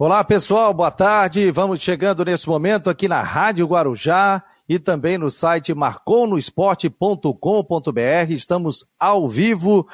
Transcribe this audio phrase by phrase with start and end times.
[0.00, 1.50] Olá pessoal, boa tarde.
[1.50, 8.30] Vamos chegando nesse momento aqui na Rádio Guarujá e também no site marconosport.com.br.
[8.30, 9.88] Estamos ao vivo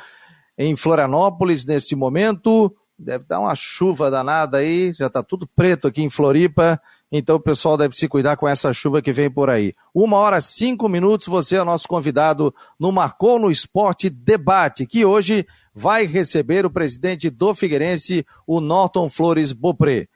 [0.59, 2.71] em Florianópolis nesse momento.
[2.99, 6.79] Deve dar uma chuva danada aí, já está tudo preto aqui em Floripa.
[7.11, 9.73] Então o pessoal deve se cuidar com essa chuva que vem por aí.
[9.95, 15.47] Uma hora cinco minutos, você é nosso convidado no Marcou no Esporte Debate, que hoje
[15.75, 20.09] vai receber o presidente do Figueirense, o Norton Flores Bopré.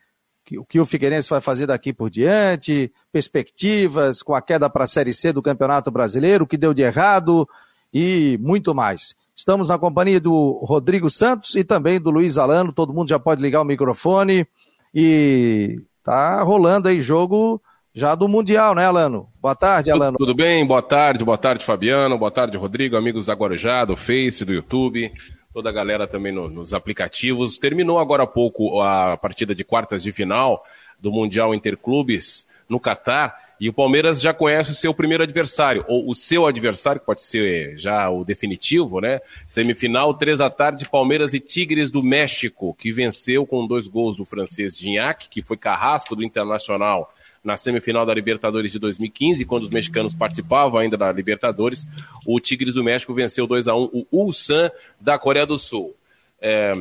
[0.56, 4.88] O que o Figueirense vai fazer daqui por diante, perspectivas com a queda para a
[4.88, 7.46] Série C do Campeonato Brasileiro, o que deu de errado
[7.92, 9.14] e muito mais.
[9.36, 12.72] Estamos na companhia do Rodrigo Santos e também do Luiz Alano.
[12.72, 14.46] Todo mundo já pode ligar o microfone
[14.94, 17.60] e tá rolando aí jogo
[17.92, 19.28] já do Mundial, né, Alano?
[19.42, 20.16] Boa tarde, Alano.
[20.16, 20.64] Tudo, tudo, bem?
[20.66, 22.16] Boa tarde, boa tarde, Fabiano.
[22.16, 25.12] Boa tarde, Rodrigo, amigos da Guarujá, do Face, do YouTube,
[25.52, 27.58] toda a galera também no, nos aplicativos.
[27.58, 30.64] Terminou agora há pouco a partida de quartas de final
[30.98, 33.36] do Mundial Interclubes no Catar.
[33.60, 37.22] E o Palmeiras já conhece o seu primeiro adversário, ou o seu adversário, que pode
[37.22, 39.20] ser já o definitivo, né?
[39.46, 44.24] Semifinal, três da tarde, Palmeiras e Tigres do México, que venceu com dois gols do
[44.24, 49.70] francês Gignac, que foi carrasco do Internacional na semifinal da Libertadores de 2015, quando os
[49.70, 51.86] mexicanos participavam ainda da Libertadores.
[52.26, 55.94] O Tigres do México venceu 2 a 1 o Ulsan da Coreia do Sul.
[56.40, 56.74] É,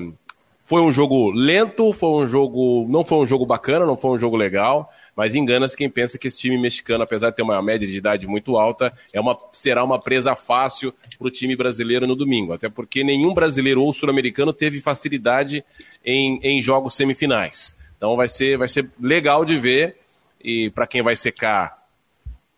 [0.65, 4.17] foi um jogo lento, foi um jogo, não foi um jogo bacana, não foi um
[4.17, 4.91] jogo legal.
[5.17, 8.27] Mas engana-se quem pensa que esse time mexicano, apesar de ter uma média de idade
[8.27, 12.53] muito alta, é uma, será uma presa fácil para o time brasileiro no domingo.
[12.53, 15.65] Até porque nenhum brasileiro ou sul-americano teve facilidade
[16.05, 17.75] em, em jogos semifinais.
[17.97, 19.97] Então vai ser, vai ser legal de ver.
[20.39, 21.83] E para quem vai secar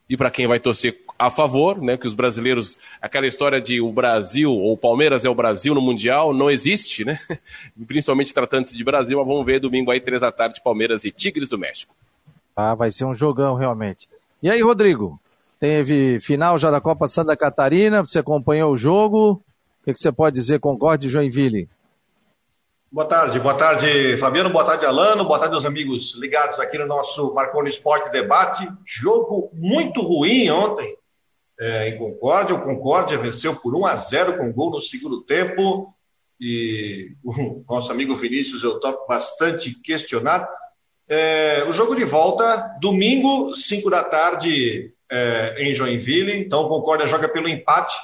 [0.09, 3.89] e para quem vai torcer a favor, né, que os brasileiros, aquela história de o
[3.89, 7.19] Brasil ou o Palmeiras é o Brasil no Mundial, não existe, né?
[7.87, 11.47] Principalmente tratando-se de Brasil, mas vamos ver domingo aí, três da tarde, Palmeiras e Tigres
[11.47, 11.95] do México.
[12.59, 14.09] Ah, vai ser um jogão realmente.
[14.43, 15.17] E aí, Rodrigo?
[15.61, 19.41] Teve final já da Copa Santa Catarina, você acompanhou o jogo.
[19.81, 21.69] O que, você pode dizer, Concorde Joinville?
[22.91, 26.85] Boa tarde, boa tarde, Fabiano, boa tarde, Alano, boa tarde aos amigos ligados aqui no
[26.85, 28.67] nosso Marconi Esporte Debate.
[28.85, 30.97] Jogo muito ruim ontem
[31.57, 32.55] é, em Concórdia.
[32.55, 35.93] O Concórdia venceu por 1 a 0 com gol no segundo tempo.
[36.41, 40.47] E o nosso amigo Vinícius eu topo bastante questionado.
[41.09, 46.39] É, o jogo de volta, domingo, 5 da tarde, é, em Joinville.
[46.39, 47.95] Então, o Concórdia joga pelo empate.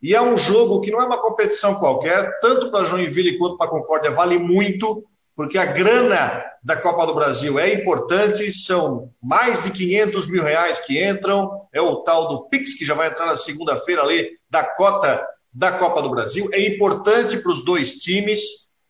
[0.00, 3.70] E é um jogo que não é uma competição qualquer, tanto para Joinville quanto para
[3.70, 9.70] Concórdia, vale muito, porque a grana da Copa do Brasil é importante, são mais de
[9.70, 13.36] 500 mil reais que entram, é o tal do Pix, que já vai entrar na
[13.36, 16.48] segunda-feira ali, da cota da Copa do Brasil.
[16.52, 18.40] É importante para os dois times,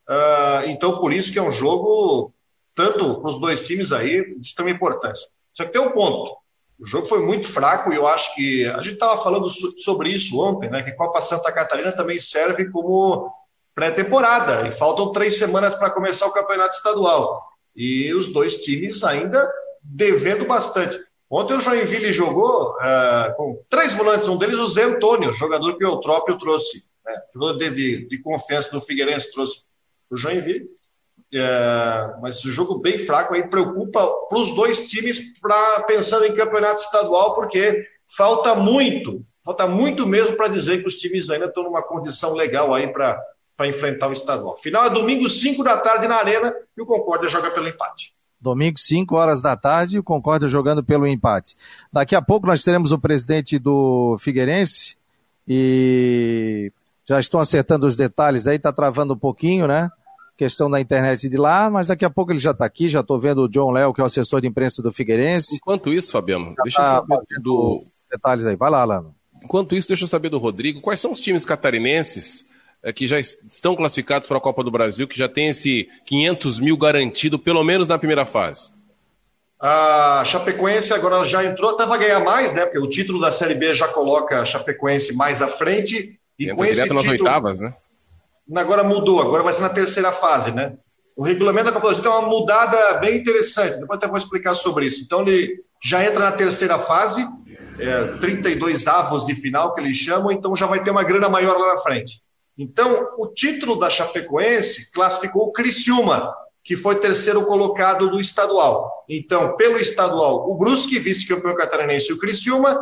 [0.09, 2.33] uh, então por isso que é um jogo
[2.75, 5.29] tanto para os dois times aí, de extrema importância.
[5.55, 6.37] Só que tem um ponto.
[6.79, 8.67] O jogo foi muito fraco e eu acho que.
[8.67, 10.83] A gente estava falando sobre isso ontem, né?
[10.83, 13.33] Que Copa Santa Catarina também serve como
[13.75, 14.67] pré-temporada.
[14.67, 17.43] E faltam três semanas para começar o campeonato estadual.
[17.77, 19.51] E os dois times ainda
[19.83, 20.99] devendo bastante.
[21.31, 25.85] Ontem o Joinville jogou uh, com três volantes, um deles o Zé Antônio, jogador que
[25.85, 27.15] o Eutrópio trouxe, né?
[27.59, 29.63] de, de, de confiança do Figueirense trouxe
[30.11, 30.69] o Joinville.
[31.35, 36.35] É, mas o jogo bem fraco aí preocupa para os dois times para pensando em
[36.35, 41.63] campeonato estadual, porque falta muito, falta muito mesmo para dizer que os times ainda estão
[41.63, 43.19] numa condição legal aí para
[43.63, 44.59] enfrentar o estadual.
[44.59, 48.13] Final é domingo, 5 da tarde na Arena e o Concórdia joga pelo empate.
[48.39, 51.55] Domingo, 5 horas da tarde, o Concórdia jogando pelo empate.
[51.91, 54.97] Daqui a pouco nós teremos o presidente do Figueirense
[55.49, 56.71] e
[57.07, 59.91] já estão acertando os detalhes aí, tá travando um pouquinho, né?
[60.37, 63.19] Questão da internet de lá, mas daqui a pouco ele já está aqui, já estou
[63.19, 65.57] vendo o John Léo, que é o assessor de imprensa do Figueirense.
[65.57, 67.85] Enquanto isso, Fabiano, já deixa tá eu saber do...
[68.11, 69.15] Detalhes aí, vai lá, Lano.
[69.43, 72.47] Enquanto isso, deixa eu saber do Rodrigo, quais são os times catarinenses
[72.83, 76.61] é, que já estão classificados para a Copa do Brasil, que já tem esse 500
[76.61, 78.73] mil garantido, pelo menos na primeira fase?
[79.59, 82.65] A Chapecoense agora já entrou, até vai ganhar mais, né?
[82.65, 86.19] Porque o título da Série B já coloca a Chapecoense mais à frente.
[86.37, 87.01] E Entra com esse título...
[87.01, 87.73] nas oitavas, né?
[88.55, 90.75] Agora mudou, agora vai ser na terceira fase, né?
[91.15, 94.55] O regulamento da Copa do Brasil tem uma mudada bem interessante, depois até vou explicar
[94.55, 95.03] sobre isso.
[95.05, 97.27] Então ele já entra na terceira fase,
[97.79, 101.57] é, 32 avos de final que eles chamam, então já vai ter uma grana maior
[101.59, 102.23] lá na frente.
[102.57, 109.05] Então, o título da Chapecoense classificou o Criciúma, que foi terceiro colocado do estadual.
[109.09, 112.79] Então, pelo estadual, o Brusque, vice-campeão catarinense, o Criciúma,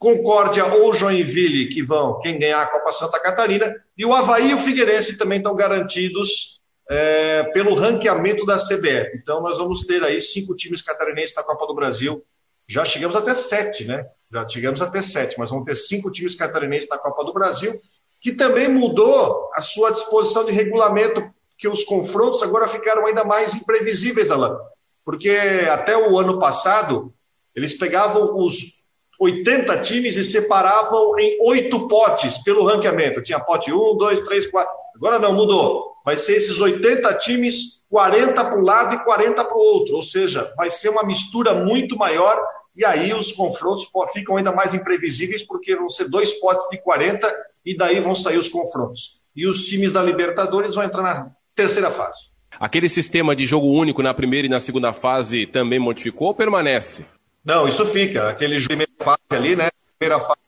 [0.00, 4.54] Concórdia ou Joinville, que vão, quem ganhar a Copa Santa Catarina, e o Havaí e
[4.54, 6.58] o Figueirense também estão garantidos
[6.88, 9.18] é, pelo ranqueamento da CBF.
[9.22, 12.24] Então, nós vamos ter aí cinco times catarinenses na Copa do Brasil.
[12.66, 14.06] Já chegamos até sete, né?
[14.32, 17.78] Já chegamos até sete, mas vamos ter cinco times catarinenses na Copa do Brasil,
[18.22, 21.22] que também mudou a sua disposição de regulamento,
[21.58, 24.58] que os confrontos agora ficaram ainda mais imprevisíveis, Alan.
[25.04, 25.36] Porque
[25.70, 27.12] até o ano passado,
[27.54, 28.79] eles pegavam os
[29.20, 33.22] 80 times e separavam em oito potes pelo ranqueamento.
[33.22, 34.72] Tinha pote 1, 2, 3, 4.
[34.96, 35.92] Agora não, mudou.
[36.04, 39.96] Vai ser esses 80 times, 40 para um lado e 40 para o outro.
[39.96, 42.40] Ou seja, vai ser uma mistura muito maior
[42.74, 47.30] e aí os confrontos ficam ainda mais imprevisíveis, porque vão ser dois potes de 40
[47.66, 49.20] e daí vão sair os confrontos.
[49.36, 52.30] E os times da Libertadores vão entrar na terceira fase.
[52.58, 57.04] Aquele sistema de jogo único na primeira e na segunda fase também modificou ou permanece?
[57.44, 58.28] Não, isso fica.
[58.28, 59.68] Aquele primeira fase ali, né?
[59.98, 60.40] Primeira fase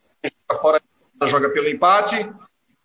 [0.61, 0.81] fora
[1.25, 2.29] joga pelo empate.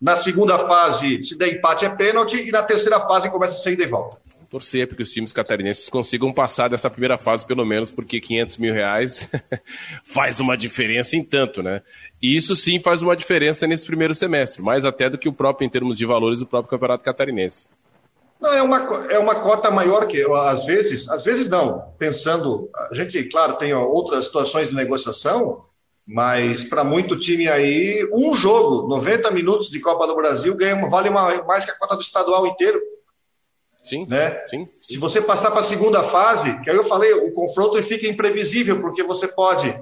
[0.00, 2.36] Na segunda fase, se der empate é pênalti.
[2.36, 4.18] E na terceira fase começa a sair de volta
[4.48, 8.56] torcer para que os times catarinenses consigam passar dessa primeira fase, pelo menos, porque 500
[8.58, 9.28] mil reais
[10.02, 11.82] faz uma diferença em tanto, né?
[12.20, 15.66] E isso sim faz uma diferença nesse primeiro semestre, mais até do que o próprio,
[15.66, 17.68] em termos de valores, do próprio Campeonato Catarinense.
[18.40, 21.92] Não, é uma, é uma cota maior que, às vezes, às vezes não.
[21.98, 25.64] Pensando, a gente, claro, tem outras situações de negociação,
[26.06, 31.08] mas para muito time aí, um jogo, 90 minutos de Copa do Brasil, ganha, vale
[31.08, 32.80] uma, mais que a cota do estadual inteiro.
[33.82, 34.42] Sim, né?
[34.46, 34.94] sim, sim.
[34.94, 38.80] Se você passar para a segunda fase, que aí eu falei, o confronto fica imprevisível,
[38.80, 39.78] porque você pode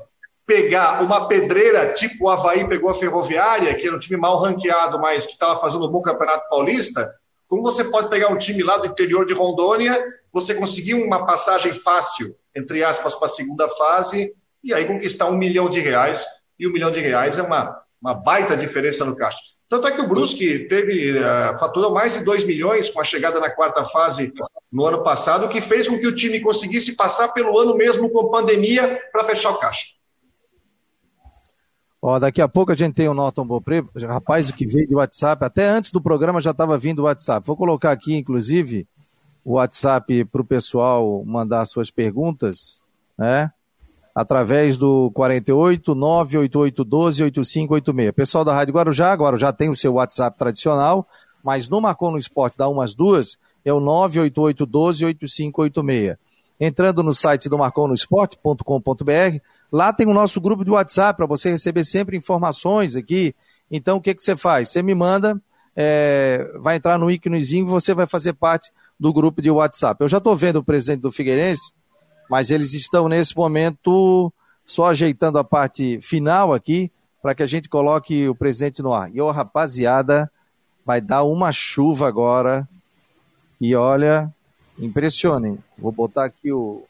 [0.46, 4.98] pegar uma pedreira, tipo o Havaí pegou a Ferroviária, que era um time mal ranqueado,
[4.98, 7.12] mas que estava fazendo um bom campeonato paulista,
[7.48, 10.02] como você pode pegar um time lá do interior de Rondônia,
[10.32, 15.36] você conseguir uma passagem fácil, entre aspas, para a segunda fase, e aí conquistar um
[15.36, 16.26] milhão de reais,
[16.58, 19.38] e um milhão de reais é uma, uma baita diferença no caixa.
[19.68, 23.40] Tanto é que o Brusque teve, uh, faturou mais de 2 milhões com a chegada
[23.40, 24.32] na quarta fase
[24.70, 28.30] no ano passado, que fez com que o time conseguisse passar pelo ano mesmo com
[28.30, 29.86] pandemia para fechar o caixa.
[32.08, 35.44] Ó, daqui a pouco a gente tem o Norton Bopré, rapaz que veio de WhatsApp,
[35.44, 37.44] até antes do programa já estava vindo o WhatsApp.
[37.44, 38.86] Vou colocar aqui, inclusive,
[39.44, 42.80] o WhatsApp para o pessoal mandar suas perguntas,
[43.18, 43.50] né?
[44.14, 48.12] através do 48 98812 8586.
[48.12, 51.08] Pessoal da Rádio Guarujá, agora já tem o seu WhatsApp tradicional,
[51.42, 56.16] mas no Marcou no Esporte dá umas duas, é o 98812 8586.
[56.60, 59.40] Entrando no site do marconosport.com.br,
[59.72, 63.34] lá tem o nosso grupo de WhatsApp para você receber sempre informações aqui.
[63.70, 64.70] Então, o que, que você faz?
[64.70, 65.40] Você me manda,
[65.74, 70.02] é, vai entrar no íconezinho e você vai fazer parte do grupo de WhatsApp.
[70.02, 71.72] Eu já estou vendo o presidente do Figueirense
[72.28, 74.32] mas eles estão nesse momento
[74.64, 76.90] só ajeitando a parte final aqui
[77.22, 79.14] para que a gente coloque o presente no ar.
[79.14, 80.30] E ó, rapaziada,
[80.84, 82.68] vai dar uma chuva agora.
[83.60, 84.32] E olha,
[84.78, 85.58] impressionem.
[85.78, 86.84] Vou botar aqui o.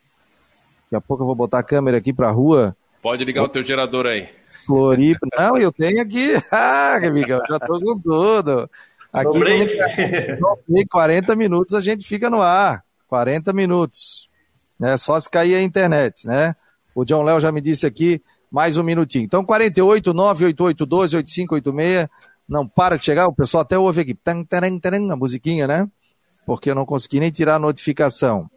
[0.91, 2.77] Daqui a pouco eu vou botar a câmera aqui para a rua.
[3.03, 4.29] Pode ligar o teu gerador aí.
[4.65, 5.27] Floripa.
[5.37, 6.35] Não, eu tenho aqui.
[6.51, 8.71] Ah, amigão, já tô com tudo.
[9.13, 12.83] Aqui, 40 minutos a gente fica no ar.
[13.09, 14.27] 40 minutos
[14.79, 14.97] né?
[14.97, 16.55] Só se cair a internet, né?
[16.95, 19.25] O John Léo já me disse aqui, mais um minutinho.
[19.25, 22.09] Então, 48 988 12 8586.
[22.49, 25.89] Não para de chegar, o pessoal até ouve aqui, tan, taran, taran, a musiquinha, né?
[26.45, 28.49] Porque eu não consegui nem tirar a notificação.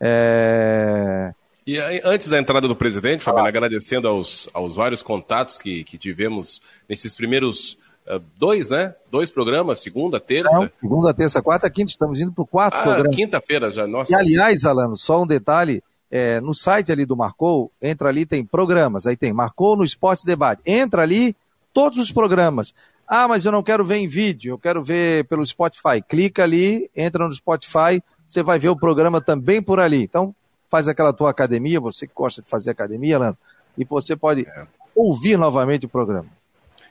[0.00, 1.34] É...
[1.66, 6.60] E antes da entrada do presidente, Fabiano, agradecendo aos, aos vários contatos que, que tivemos
[6.88, 8.94] nesses primeiros uh, dois, né?
[9.10, 10.50] Dois programas, segunda, terça.
[10.58, 13.14] Não, segunda, terça, quarta, quinta, estamos indo para o quarto ah, programa.
[13.14, 14.12] Quinta-feira já, nossa.
[14.12, 18.44] E aliás, Alano, só um detalhe, é, no site ali do Marcou, entra ali, tem
[18.44, 20.62] programas, aí tem Marcou no Esporte Debate.
[20.66, 21.36] Entra ali,
[21.72, 22.74] todos os programas.
[23.06, 26.02] Ah, mas eu não quero ver em vídeo, eu quero ver pelo Spotify.
[26.08, 30.02] Clica ali, entra no Spotify, você vai ver o programa também por ali.
[30.02, 30.34] Então,
[30.72, 33.36] faz aquela tua academia, você que gosta de fazer academia, Alano,
[33.76, 34.66] e você pode é.
[34.96, 36.24] ouvir novamente o programa.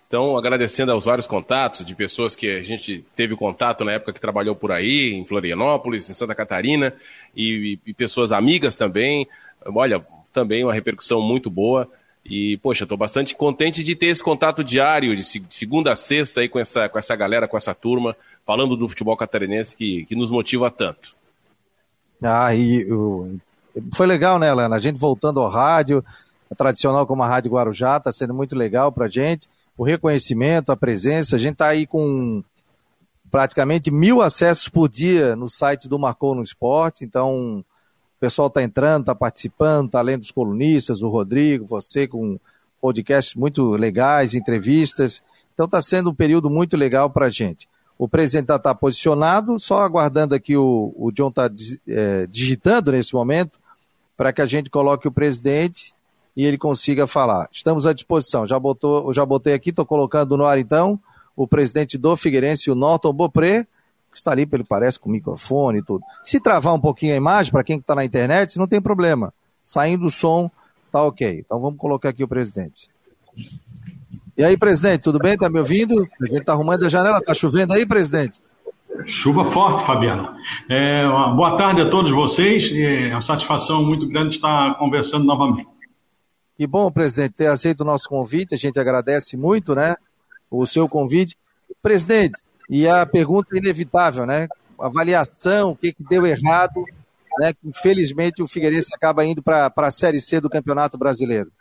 [0.08, 4.22] Então, agradecendo aos vários contatos de pessoas que a gente teve contato na época que
[4.22, 6.94] trabalhou por aí, em Florianópolis, em Santa Catarina,
[7.36, 9.28] e, e pessoas amigas também.
[9.66, 11.90] Olha, também uma repercussão muito boa.
[12.24, 16.50] E, poxa, estou bastante contente de ter esse contato diário, de segunda a sexta, aí
[16.50, 20.30] com essa, com essa galera, com essa turma, falando do futebol catarinense que, que nos
[20.30, 21.16] motiva tanto.
[22.24, 23.40] Ah, e o...
[23.94, 24.76] foi legal, né, Lana?
[24.76, 26.04] A gente voltando ao rádio,
[26.58, 29.48] tradicional como a Rádio Guarujá, está sendo muito legal para a gente
[29.78, 31.36] o reconhecimento, a presença.
[31.36, 32.44] A gente está aí com
[33.32, 38.62] praticamente mil acessos por dia no site do Marcou no Esporte, então o pessoal está
[38.62, 42.38] entrando, está participando, está lendo os colunistas, o Rodrigo, você com
[42.80, 45.24] podcasts muito legais, entrevistas.
[45.54, 47.70] Então está sendo um período muito legal para a gente.
[47.98, 51.50] O presidente está tá posicionado, só aguardando aqui o, o John está
[51.88, 53.61] é, digitando nesse momento
[54.22, 55.96] para que a gente coloque o presidente
[56.38, 57.50] e ele consiga falar.
[57.52, 58.46] Estamos à disposição.
[58.46, 61.00] Já, botou, já botei aqui, estou colocando no ar então
[61.36, 63.64] o presidente do Figueirense, o Norton Bopré,
[64.12, 66.06] que está ali, pelo parece, com microfone e tudo.
[66.22, 69.34] Se travar um pouquinho a imagem, para quem está na internet, não tem problema.
[69.64, 70.52] Saindo o som,
[70.92, 71.44] tá ok.
[71.44, 72.92] Então vamos colocar aqui o presidente.
[74.38, 75.34] E aí, presidente, tudo bem?
[75.34, 76.00] Está me ouvindo?
[76.00, 77.18] O presidente está arrumando a janela.
[77.18, 78.40] Está chovendo aí, presidente?
[79.06, 80.36] Chuva forte, Fabiano.
[80.70, 81.06] É,
[81.36, 82.72] boa tarde a todos vocês.
[82.74, 85.68] É uma satisfação muito grande estar conversando novamente.
[86.58, 88.54] Que bom, presidente, ter aceito o nosso convite.
[88.54, 89.96] A gente agradece muito, né?
[90.50, 91.38] O seu convite.
[91.82, 94.48] Presidente, e a pergunta inevitável, né?
[94.80, 96.86] Avaliação, o que, que deu errado,
[97.40, 97.54] né?
[97.64, 101.52] Infelizmente o Figueirense acaba indo para a Série C do Campeonato Brasileiro.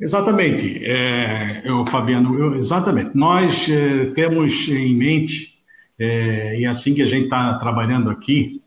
[0.00, 3.10] Exatamente, é, eu, Fabiano, eu, exatamente.
[3.14, 5.54] Nós é, temos em mente,
[5.98, 8.62] é, e é assim que a gente está trabalhando aqui,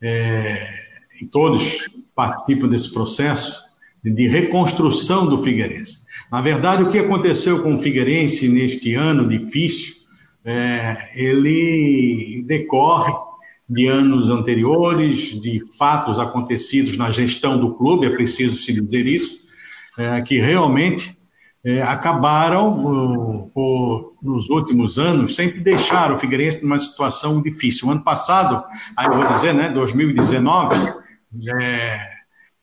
[0.00, 0.56] é,
[1.20, 3.60] e todos participam desse processo
[4.02, 5.98] de reconstrução do Figueirense.
[6.32, 9.94] Na verdade, o que aconteceu com o Figueirense neste ano difícil,
[10.42, 13.12] é, ele decorre
[13.68, 19.39] de anos anteriores, de fatos acontecidos na gestão do clube, é preciso se dizer isso,
[20.00, 21.14] é, que realmente
[21.62, 27.86] é, acabaram, por, nos últimos anos, sempre deixaram o Figueirense numa situação difícil.
[27.86, 28.64] O ano passado,
[28.96, 30.74] aí eu vou dizer, né, 2019,
[31.60, 32.00] é,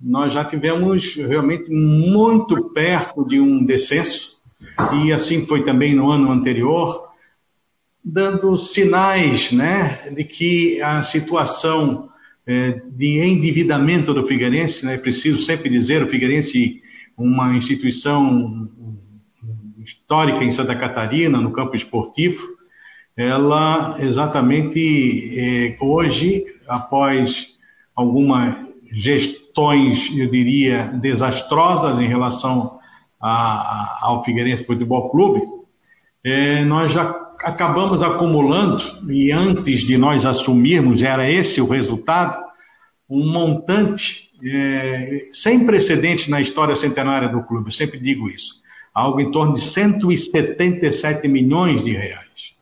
[0.02, 4.36] nós já tivemos realmente muito perto de um descenso,
[4.94, 7.08] e assim foi também no ano anterior,
[8.04, 12.10] dando sinais né, de que a situação
[12.48, 16.82] é, de endividamento do Figueirense, né, preciso sempre dizer, o Figueirense
[17.18, 18.70] uma instituição
[19.80, 22.56] histórica em Santa Catarina, no campo esportivo,
[23.16, 27.48] ela exatamente é, hoje, após
[27.96, 28.56] algumas
[28.92, 32.78] gestões, eu diria, desastrosas em relação
[33.20, 35.42] a, ao Figueirense Futebol Clube,
[36.24, 37.04] é, nós já
[37.42, 42.38] acabamos acumulando, e antes de nós assumirmos, era esse o resultado,
[43.10, 48.56] um montante é, sem precedentes na história centenária do clube, eu sempre digo isso.
[48.94, 52.56] Algo em torno de 177 milhões de reais.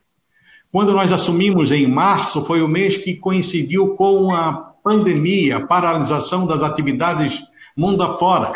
[0.72, 4.51] Quando nós assumimos em março, foi o mês que coincidiu com a
[4.84, 7.41] pandemia, a paralisação das atividades
[7.75, 8.51] mundo afora,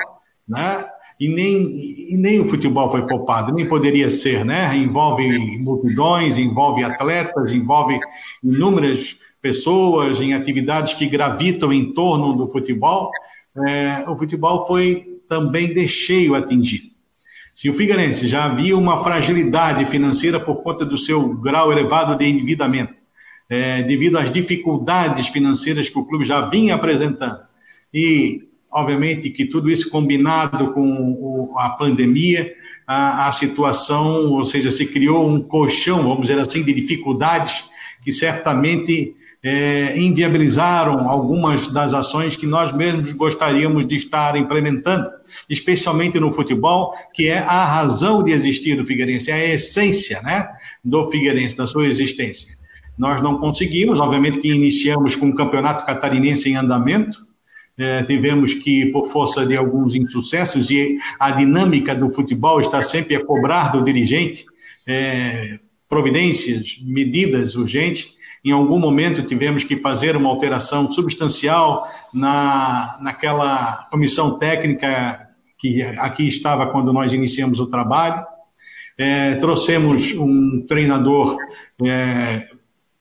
[0.48, 0.86] né?
[1.20, 4.74] E nem, e nem o futebol foi poupado, nem poderia ser, né?
[4.78, 8.00] Envolve multidões, envolve atletas, envolve
[8.42, 13.12] inúmeras pessoas, em atividades que gravitam em torno do futebol,
[13.68, 16.90] é, o futebol foi também de cheio atingido.
[17.54, 22.26] Se o Figueirense já havia uma fragilidade financeira por conta do seu grau elevado de
[22.26, 22.96] endividamento,
[23.50, 27.40] é, devido às dificuldades financeiras que o clube já vinha apresentando,
[27.94, 32.54] e obviamente que tudo isso combinado com a pandemia,
[32.86, 37.66] a, a situação, ou seja, se criou um colchão, vamos dizer assim, de dificuldades
[38.04, 45.10] que certamente é, inviabilizaram algumas das ações que nós mesmos gostaríamos de estar implementando,
[45.50, 50.50] especialmente no futebol, que é a razão de existir do Figueirense, é a essência né,
[50.84, 52.58] do Figueirense, da sua existência.
[52.98, 57.18] Nós não conseguimos, obviamente que iniciamos com o Campeonato Catarinense em andamento,
[57.78, 63.16] é, tivemos que, por força de alguns insucessos, e a dinâmica do futebol está sempre
[63.16, 64.46] a cobrar do dirigente
[64.86, 73.88] é, providências, medidas urgentes, em algum momento tivemos que fazer uma alteração substancial na, naquela
[73.92, 75.28] comissão técnica
[75.58, 78.24] que aqui estava quando nós iniciamos o trabalho.
[78.98, 81.38] É, trouxemos um treinador,
[81.84, 82.48] é,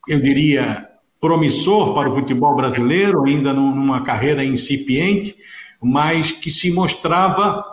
[0.09, 0.89] eu diria,
[1.21, 5.37] promissor para o futebol brasileiro, ainda numa carreira incipiente,
[5.81, 7.65] mas que se mostrava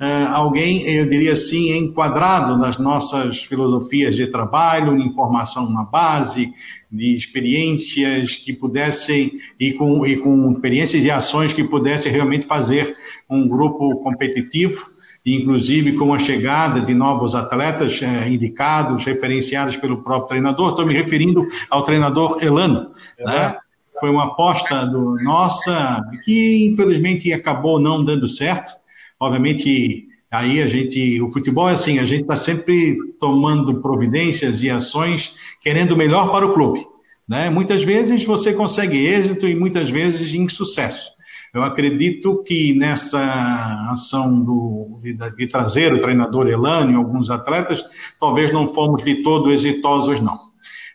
[0.00, 6.52] é, alguém, eu diria assim, enquadrado nas nossas filosofias de trabalho, informação na base,
[6.94, 12.96] de experiências que pudessem, e com, e com experiências e ações que pudessem realmente fazer
[13.28, 14.86] um grupo competitivo,
[15.26, 20.70] inclusive com a chegada de novos atletas eh, indicados, referenciados pelo próprio treinador.
[20.70, 22.92] Estou me referindo ao treinador Elano.
[23.18, 23.56] É né?
[23.98, 28.72] Foi uma aposta do, nossa que infelizmente acabou não dando certo.
[29.18, 34.68] Obviamente Aí a gente, o futebol é assim, a gente está sempre tomando providências e
[34.68, 36.84] ações, querendo o melhor para o clube.
[37.28, 37.48] Né?
[37.48, 41.08] Muitas vezes você consegue êxito e muitas vezes insucesso.
[41.54, 43.22] Eu acredito que nessa
[43.92, 47.84] ação do, de, de trazer o treinador Elano e alguns atletas,
[48.18, 50.36] talvez não fomos de todo exitosos, não.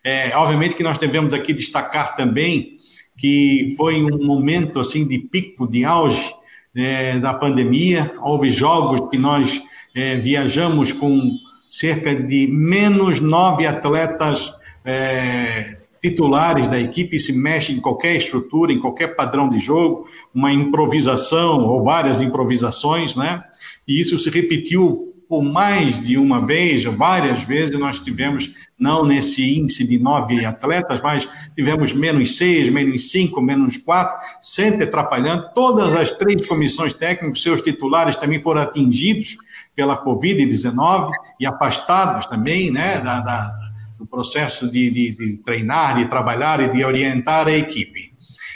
[0.03, 2.75] É, obviamente que nós devemos aqui destacar também
[3.17, 6.38] que foi um momento assim de pico, de auge
[6.75, 8.11] é, da pandemia.
[8.21, 9.61] Houve jogos que nós
[9.95, 11.31] é, viajamos com
[11.69, 18.79] cerca de menos nove atletas é, titulares da equipe, se mexe em qualquer estrutura, em
[18.79, 23.43] qualquer padrão de jogo, uma improvisação ou várias improvisações, né?
[23.87, 29.59] E isso se repetiu por mais de uma vez, várias vezes, nós tivemos, não nesse
[29.59, 35.51] índice de nove atletas, mas tivemos menos seis, menos cinco, menos quatro, sempre atrapalhando.
[35.53, 39.37] Todas as três comissões técnicas, seus titulares também foram atingidos
[39.75, 43.55] pela Covid-19 e afastados também né, da, da,
[43.99, 48.13] do processo de, de, de, treinar, de trabalhar e de orientar a equipe.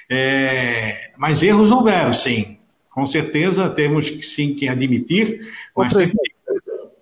[0.09, 2.57] É, mas erros houveram, sim.
[2.89, 5.39] Com certeza temos que, sim que admitir,
[5.75, 6.32] mas tem que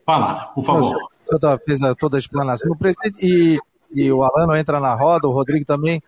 [0.06, 0.96] falar, por favor.
[1.30, 2.72] O senhor fez toda a explanação.
[2.72, 3.60] O presidente e,
[3.94, 6.02] e o Alano entra na roda, o Rodrigo também.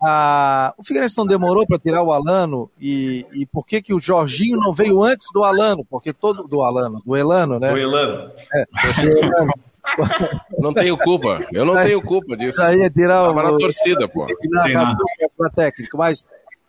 [0.00, 4.00] Ah, o Figueirense não demorou para tirar o Alano e, e por que que o
[4.00, 5.84] Jorginho não veio antes do Alano?
[5.84, 7.72] Porque todo do Alano, do Elano, né?
[7.72, 8.30] Do Elano.
[8.52, 8.64] É,
[9.02, 9.52] do Elano.
[10.58, 12.62] Não tenho culpa, eu não tenho culpa disso.
[12.62, 14.26] Aí é tirar o, na torcida, pô.
[15.38, 16.24] Na técnico, mas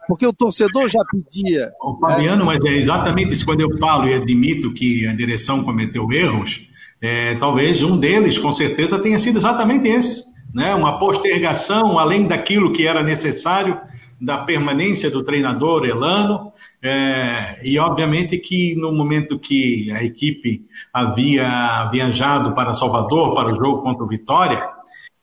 [0.07, 1.71] porque o torcedor já pedia.
[1.79, 3.45] O Fabiano, mas é exatamente isso.
[3.45, 6.67] Quando eu falo e admito que a direção cometeu erros,
[7.01, 10.75] é, talvez um deles, com certeza, tenha sido exatamente esse, né?
[10.75, 13.79] Uma postergação além daquilo que era necessário
[14.19, 16.51] da permanência do treinador Elano,
[16.81, 23.55] é, e obviamente que no momento que a equipe havia viajado para Salvador para o
[23.55, 24.67] jogo contra o Vitória,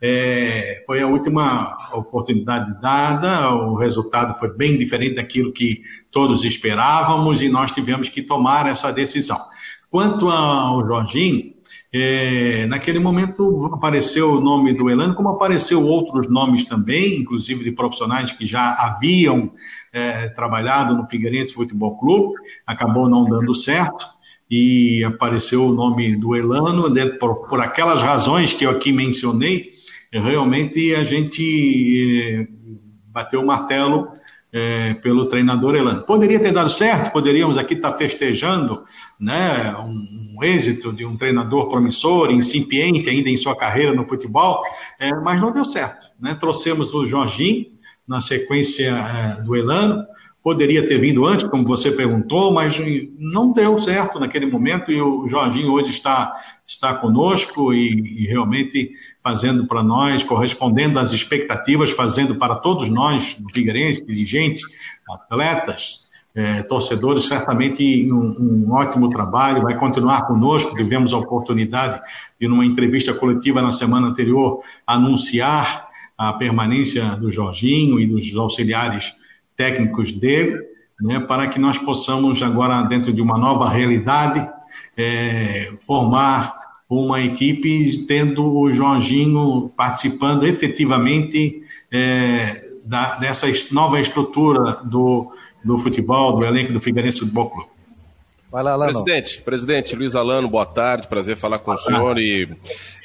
[0.01, 7.41] é, foi a última oportunidade dada, o resultado foi bem diferente daquilo que todos esperávamos
[7.41, 9.41] e nós tivemos que tomar essa decisão.
[9.91, 11.56] Quanto ao Jorginho,
[12.03, 17.73] é, naquele momento apareceu o nome do Elano, como apareceu outros nomes também, inclusive de
[17.73, 19.51] profissionais que já haviam
[19.93, 22.35] é, trabalhado no Figueirense Futebol Clube,
[22.67, 24.07] acabou não dando certo
[24.51, 29.71] e apareceu o nome do Elano, né, por, por aquelas razões que eu aqui mencionei,
[30.13, 32.47] realmente a gente é,
[33.09, 34.09] bateu o martelo
[34.53, 36.03] é, pelo treinador Elano.
[36.03, 38.85] Poderia ter dado certo, poderíamos aqui estar festejando
[39.19, 44.63] né, um, um, êxito de um treinador promissor, incipiente ainda em sua carreira no futebol,
[44.99, 46.09] é, mas não deu certo.
[46.21, 46.35] Né?
[46.35, 47.67] Trouxemos o Jorginho
[48.07, 50.05] na sequência é, do Elano,
[50.47, 52.81] poderia ter vindo antes, como você perguntou, mas
[53.19, 58.93] não deu certo naquele momento e o Jorginho hoje está, está conosco e, e realmente
[59.25, 64.63] fazendo para nós, correspondendo às expectativas, fazendo para todos nós, Figueirense, dirigentes,
[65.11, 66.06] atletas,
[66.37, 70.77] é, torcedores, certamente um, um, ótimo trabalho, vai continuar conosco.
[70.77, 71.99] Tivemos a oportunidade
[72.39, 79.15] de, numa entrevista coletiva na semana anterior, anunciar a permanência do Jorginho e dos auxiliares
[79.57, 80.59] técnicos dele,
[81.01, 84.47] né, para que nós possamos agora, dentro de uma nova realidade,
[84.95, 86.55] é, formar
[86.89, 95.33] uma equipe tendo o Jorginho participando efetivamente é, da, dessa nova estrutura do
[95.67, 97.71] do futebol, do elenco do Figueirense Futebol Clube.
[98.51, 98.93] Vai lá, Alano.
[98.93, 102.15] Presidente, presidente Luiz Alano, boa tarde, prazer falar com boa o senhor.
[102.15, 102.23] Tarde.
[102.23, 102.49] E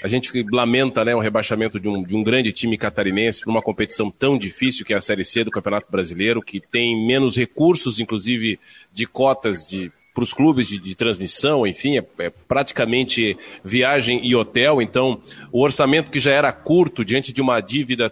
[0.04, 3.62] a gente lamenta né, o rebaixamento de um, de um grande time catarinense para uma
[3.62, 8.00] competição tão difícil que é a Série C do Campeonato Brasileiro, que tem menos recursos,
[8.00, 8.60] inclusive,
[8.94, 14.36] de cotas de para os clubes de, de, transmissão, enfim, é, é, praticamente viagem e
[14.36, 14.82] hotel.
[14.82, 15.22] Então,
[15.54, 18.12] o orçamento que já era curto diante de uma dívida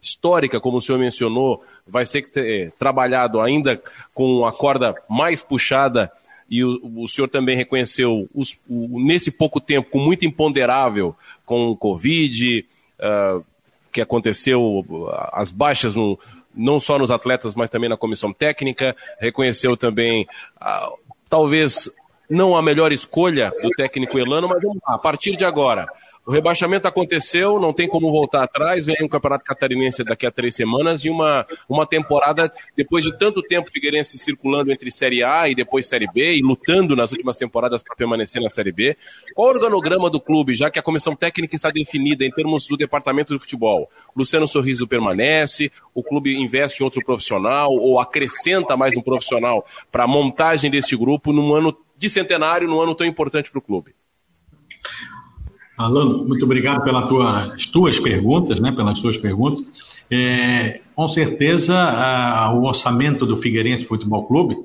[0.00, 3.80] histórica, como o senhor mencionou, vai ser é, trabalhado ainda
[4.14, 6.10] com a corda mais puxada
[6.50, 11.68] e o, o senhor também reconheceu os, o, nesse pouco tempo, com muito imponderável, com
[11.68, 12.64] o Covid,
[12.98, 13.44] uh,
[13.92, 14.84] que aconteceu,
[15.32, 16.18] as baixas no,
[16.54, 21.90] não só nos atletas, mas também na comissão técnica, reconheceu também, uh, talvez
[22.28, 25.86] não a melhor escolha do técnico Elano, mas vamos lá, a partir de agora,
[26.28, 28.84] o rebaixamento aconteceu, não tem como voltar atrás.
[28.84, 33.40] Vem um campeonato catarinense daqui a três semanas e uma, uma temporada, depois de tanto
[33.40, 37.82] tempo Figueirense circulando entre Série A e depois Série B e lutando nas últimas temporadas
[37.82, 38.94] para permanecer na Série B.
[39.34, 42.76] Qual o organograma do clube, já que a comissão técnica está definida em termos do
[42.76, 43.88] departamento de futebol?
[44.14, 50.04] Luciano Sorriso permanece, o clube investe em outro profissional ou acrescenta mais um profissional para
[50.04, 53.94] a montagem deste grupo num ano de centenário, num ano tão importante para o clube?
[55.78, 59.64] Alano, muito obrigado pelas tuas, tuas perguntas, né, pelas tuas perguntas.
[60.10, 64.56] É, com certeza, a, o orçamento do Figueirense Futebol Clube,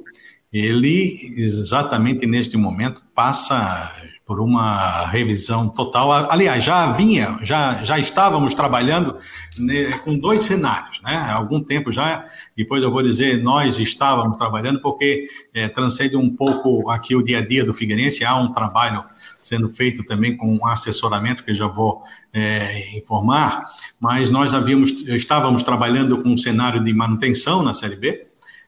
[0.51, 3.93] ele exatamente neste momento passa
[4.25, 6.11] por uma revisão total.
[6.29, 9.17] Aliás, já vinha, já, já estávamos trabalhando
[9.57, 11.13] né, com dois cenários, né?
[11.13, 16.33] Há algum tempo já, depois eu vou dizer, nós estávamos trabalhando, porque é, transcende um
[16.33, 19.03] pouco aqui o dia a dia do Figueirense, há um trabalho
[19.41, 22.01] sendo feito também com um assessoramento que eu já vou
[22.33, 23.65] é, informar,
[23.99, 28.27] mas nós havíamos, estávamos trabalhando com um cenário de manutenção na Série B,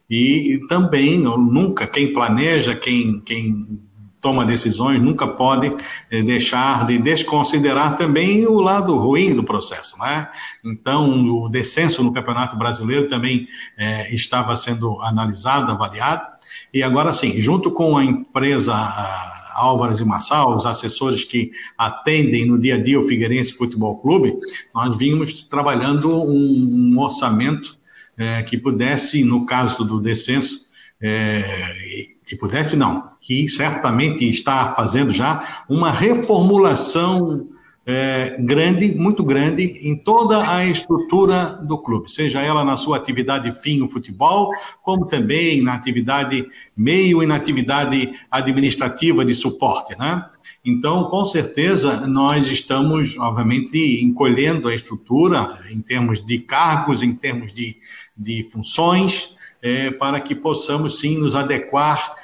[0.09, 3.81] e também, nunca, quem planeja, quem, quem
[4.25, 5.71] toma decisões, nunca pode
[6.09, 9.99] eh, deixar de desconsiderar também o lado ruim do processo.
[9.99, 10.27] Né?
[10.63, 16.25] Então, o descenso no Campeonato Brasileiro também eh, estava sendo analisado, avaliado,
[16.73, 22.47] e agora sim, junto com a empresa a Álvares e Massal, os assessores que atendem
[22.47, 24.35] no dia a dia o Figueirense Futebol Clube,
[24.73, 27.77] nós vimos trabalhando um, um orçamento
[28.17, 30.64] eh, que pudesse, no caso do descenso,
[32.25, 37.47] que pudesse não, que certamente está fazendo já uma reformulação
[37.85, 43.53] é, grande, muito grande, em toda a estrutura do clube, seja ela na sua atividade
[43.61, 44.49] fim, o futebol,
[44.81, 50.25] como também na atividade meio e na atividade administrativa de suporte, né?
[50.65, 57.53] Então, com certeza, nós estamos, obviamente, encolhendo a estrutura em termos de cargos, em termos
[57.53, 57.77] de,
[58.17, 62.15] de funções, é, para que possamos, sim, nos adequar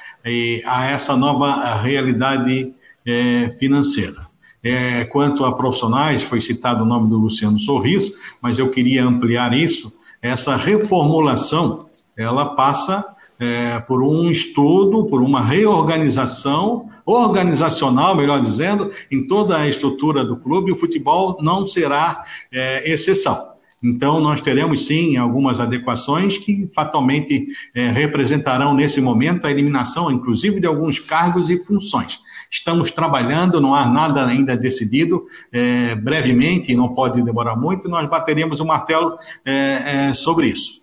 [0.64, 2.72] a essa nova realidade
[3.04, 4.30] é, financeira.
[4.62, 9.52] É, quanto a profissionais, foi citado o nome do Luciano Sorriso, mas eu queria ampliar
[9.52, 9.92] isso.
[10.20, 13.04] Essa reformulação, ela passa
[13.40, 20.36] é, por um estudo, por uma reorganização, organizacional, melhor dizendo, em toda a estrutura do
[20.36, 20.70] clube.
[20.70, 23.51] O futebol não será é, exceção.
[23.82, 30.60] Então, nós teremos sim algumas adequações que fatalmente é, representarão nesse momento a eliminação, inclusive,
[30.60, 32.20] de alguns cargos e funções.
[32.50, 35.26] Estamos trabalhando, não há nada ainda decidido.
[35.52, 40.82] É, brevemente, não pode demorar muito, nós bateremos o martelo é, sobre isso.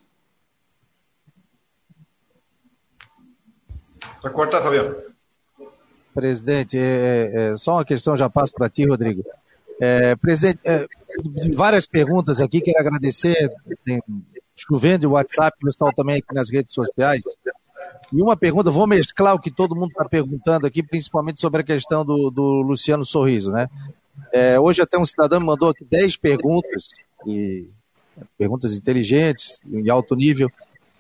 [4.22, 4.96] Para cortar, Fabiano.
[6.14, 9.24] Presidente, é, é, só uma questão, já passo para ti, Rodrigo.
[9.80, 10.86] É, presidente, é,
[11.56, 13.52] várias perguntas aqui, quero agradecer,
[13.86, 14.02] tem,
[14.56, 17.22] chovendo o WhatsApp, o pessoal também aqui nas redes sociais.
[18.12, 21.64] E uma pergunta, vou mesclar o que todo mundo está perguntando aqui, principalmente sobre a
[21.64, 23.70] questão do, do Luciano Sorriso, né?
[24.34, 26.90] É, hoje até um cidadão me mandou aqui 10 perguntas,
[27.26, 27.68] e,
[28.38, 30.52] perguntas inteligentes, de alto nível,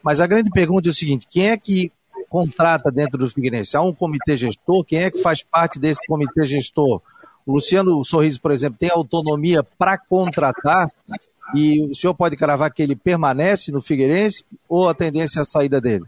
[0.01, 1.91] mas a grande pergunta é o seguinte, quem é que
[2.29, 3.75] contrata dentro do Figueirense?
[3.75, 7.01] Há um comitê gestor, quem é que faz parte desse comitê gestor?
[7.49, 10.88] O Luciano Sorriso, por exemplo, tem autonomia para contratar
[11.55, 15.45] e o senhor pode cravar que ele permanece no Figueirense ou a tendência é a
[15.45, 16.05] saída dele?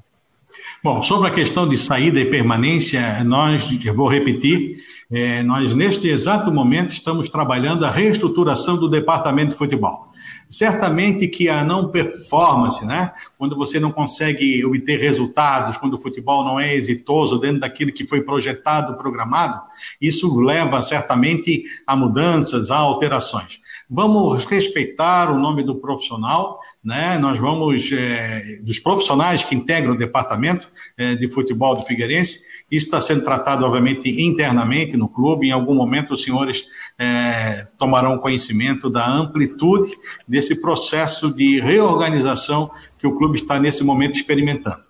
[0.84, 3.63] Bom, sobre a questão de saída e permanência, nós,
[3.95, 10.11] vou repetir, é, nós neste exato momento estamos trabalhando a reestruturação do departamento de futebol.
[10.51, 13.13] Certamente que a não performance, né?
[13.37, 18.05] quando você não consegue obter resultados, quando o futebol não é exitoso dentro daquilo que
[18.05, 19.61] foi projetado, programado,
[19.99, 23.61] isso leva certamente a mudanças, a alterações.
[23.93, 27.17] Vamos respeitar o nome do profissional, né?
[27.17, 32.39] Nós vamos, é, dos profissionais que integram o departamento é, de futebol do Figueirense,
[32.71, 35.47] isso está sendo tratado, obviamente, internamente no clube.
[35.47, 36.63] Em algum momento, os senhores
[36.97, 39.93] é, tomarão conhecimento da amplitude
[40.25, 44.86] desse processo de reorganização que o clube está, nesse momento, experimentando.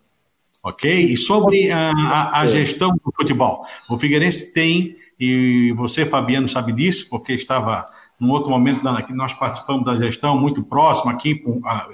[0.64, 0.88] Ok?
[0.92, 3.66] E sobre a, a, a gestão do futebol.
[3.90, 7.84] O Figueirense tem, e você, Fabiano, sabe disso, porque estava
[8.22, 11.44] num outro momento que nós participamos da gestão muito próximo aqui,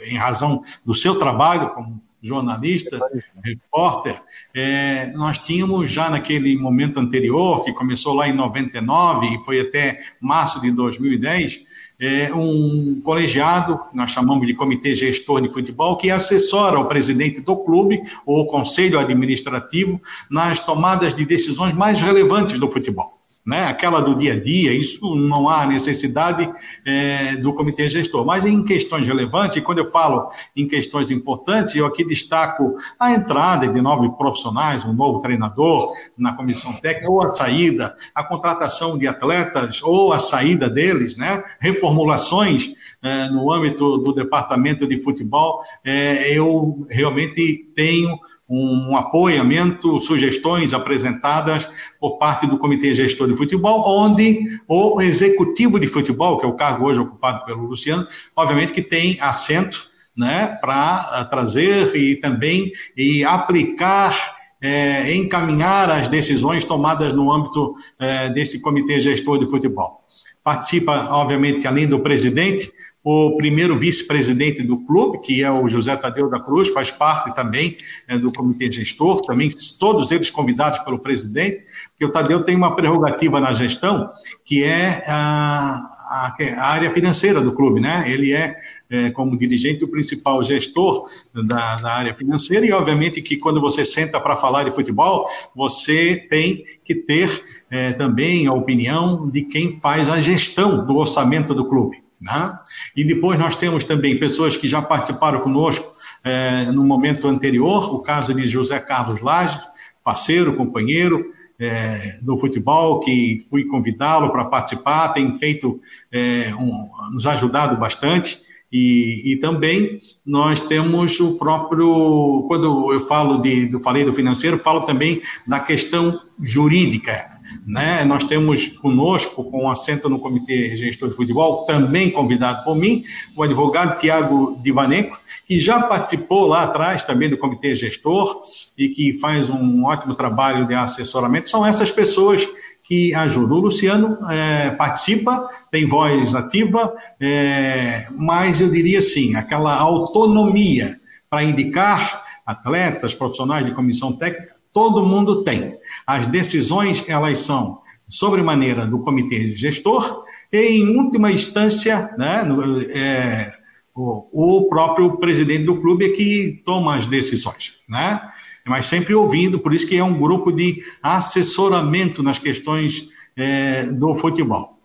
[0.05, 2.99] em razão do seu trabalho como jornalista,
[3.41, 4.21] repórter,
[4.53, 10.01] é, nós tínhamos já naquele momento anterior, que começou lá em 99 e foi até
[10.19, 11.65] março de 2010,
[11.99, 17.55] é, um colegiado, nós chamamos de Comitê Gestor de Futebol, que assessora o presidente do
[17.55, 23.16] clube ou o conselho administrativo nas tomadas de decisões mais relevantes do futebol
[23.47, 26.51] né, aquela do dia a dia, isso não há necessidade
[26.83, 28.25] é, do comitê gestor.
[28.25, 33.69] Mas em questões relevantes, quando eu falo em questões importantes, eu aqui destaco a entrada
[33.69, 39.07] de novos profissionais, um novo treinador na comissão técnica, ou a saída, a contratação de
[39.07, 46.37] atletas, ou a saída deles, né, reformulações é, no âmbito do departamento de futebol, é,
[46.37, 54.39] eu realmente tenho um apoiamento, sugestões apresentadas por parte do Comitê Gestor de Futebol, onde
[54.67, 59.17] o executivo de futebol, que é o cargo hoje ocupado pelo Luciano, obviamente que tem
[59.19, 67.31] assento né, para eh, trazer e também e aplicar é, encaminhar as decisões tomadas no
[67.31, 70.03] âmbito é, desse comitê gestor de futebol.
[70.43, 72.71] Participa, obviamente, além do presidente,
[73.09, 77.77] o primeiro vice-presidente do clube, que é o José Tadeu da Cruz, faz parte também
[78.05, 82.75] é, do comitê gestor, também todos eles convidados pelo presidente, porque o Tadeu tem uma
[82.75, 84.09] prerrogativa na gestão,
[84.43, 88.03] que é a, a, a área financeira do clube, né?
[88.11, 88.57] Ele é,
[88.89, 93.85] é, como dirigente, o principal gestor da, da área financeira, e obviamente que quando você
[93.85, 97.41] senta para falar de futebol, você tem que ter
[97.71, 102.05] é, também a opinião de quem faz a gestão do orçamento do clube.
[102.21, 102.57] Né?
[102.95, 107.99] E depois nós temos também pessoas que já participaram conosco é, no momento anterior, o
[107.99, 109.59] caso de José Carlos Lages,
[110.03, 115.79] parceiro, companheiro é, do futebol, que fui convidá-lo para participar, tem feito,
[116.11, 118.45] é, um, nos ajudado bastante.
[118.71, 124.59] E, e, também nós temos o próprio, quando eu falo de, do falei do financeiro,
[124.59, 127.36] falo também da questão jurídica.
[127.67, 128.05] Né?
[128.05, 133.03] Nós temos conosco, com assento no Comitê Gestor de Futebol, também convidado por mim,
[133.35, 138.41] o advogado Tiago Divaneco, que já participou lá atrás também do Comitê Gestor
[138.77, 141.49] e que faz um ótimo trabalho de assessoramento.
[141.49, 142.47] São essas pessoas
[142.85, 143.57] que ajudam.
[143.57, 150.95] O Luciano é, participa, tem voz ativa, é, mas eu diria assim, aquela autonomia
[151.29, 155.75] para indicar atletas, profissionais de comissão técnica, todo mundo tem.
[156.05, 162.47] As decisões, elas são sobremaneira do comitê gestor e, em última instância, né,
[162.93, 163.53] é,
[163.95, 168.21] o, o, próprio presidente do clube é que toma as decisões, né?
[168.67, 174.13] Mas sempre ouvindo, por isso que é um grupo de assessoramento nas questões é, do
[174.13, 174.76] futebol.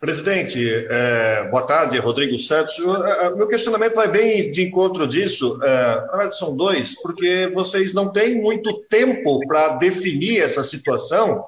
[0.00, 2.74] Presidente, é, boa tarde, Rodrigo Santos.
[2.78, 5.60] É, é, meu questionamento vai bem de encontro disso.
[5.62, 11.44] É, são dois, porque vocês não têm muito tempo para definir essa situação,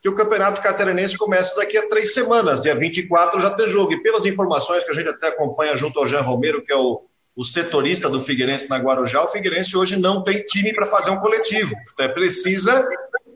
[0.00, 3.92] que o Campeonato Catarinense começa daqui a três semanas, dia 24 já tem jogo.
[3.92, 7.02] E pelas informações que a gente até acompanha junto ao Jean Romero, que é o,
[7.34, 11.18] o setorista do Figueirense na Guarujá, o Figueirense hoje não tem time para fazer um
[11.18, 11.74] coletivo.
[11.94, 12.88] Então, precisa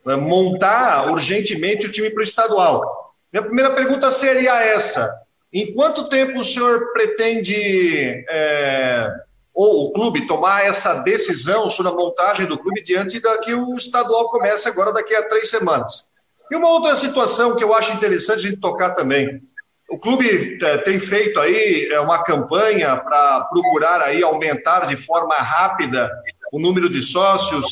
[0.06, 3.10] é, montar urgentemente o time para o estadual.
[3.33, 9.09] Minha primeira pergunta seria essa: em quanto tempo o senhor pretende, é,
[9.55, 13.77] ou o clube, tomar essa decisão sobre a montagem do clube diante da que o
[13.77, 16.09] estadual começa agora daqui a três semanas?
[16.51, 19.40] E uma outra situação que eu acho interessante a gente tocar também.
[19.88, 25.35] O clube é, tem feito aí é, uma campanha para procurar aí aumentar de forma
[25.35, 26.11] rápida
[26.53, 27.66] o número de sócios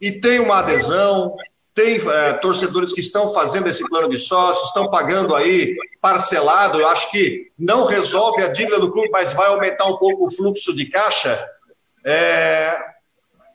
[0.00, 1.36] e tem uma adesão,
[1.74, 6.80] tem é, torcedores que estão fazendo esse plano de sócios, estão pagando aí parcelado.
[6.80, 10.30] Eu acho que não resolve a dívida do clube, mas vai aumentar um pouco o
[10.30, 11.42] fluxo de caixa.
[12.04, 12.78] É...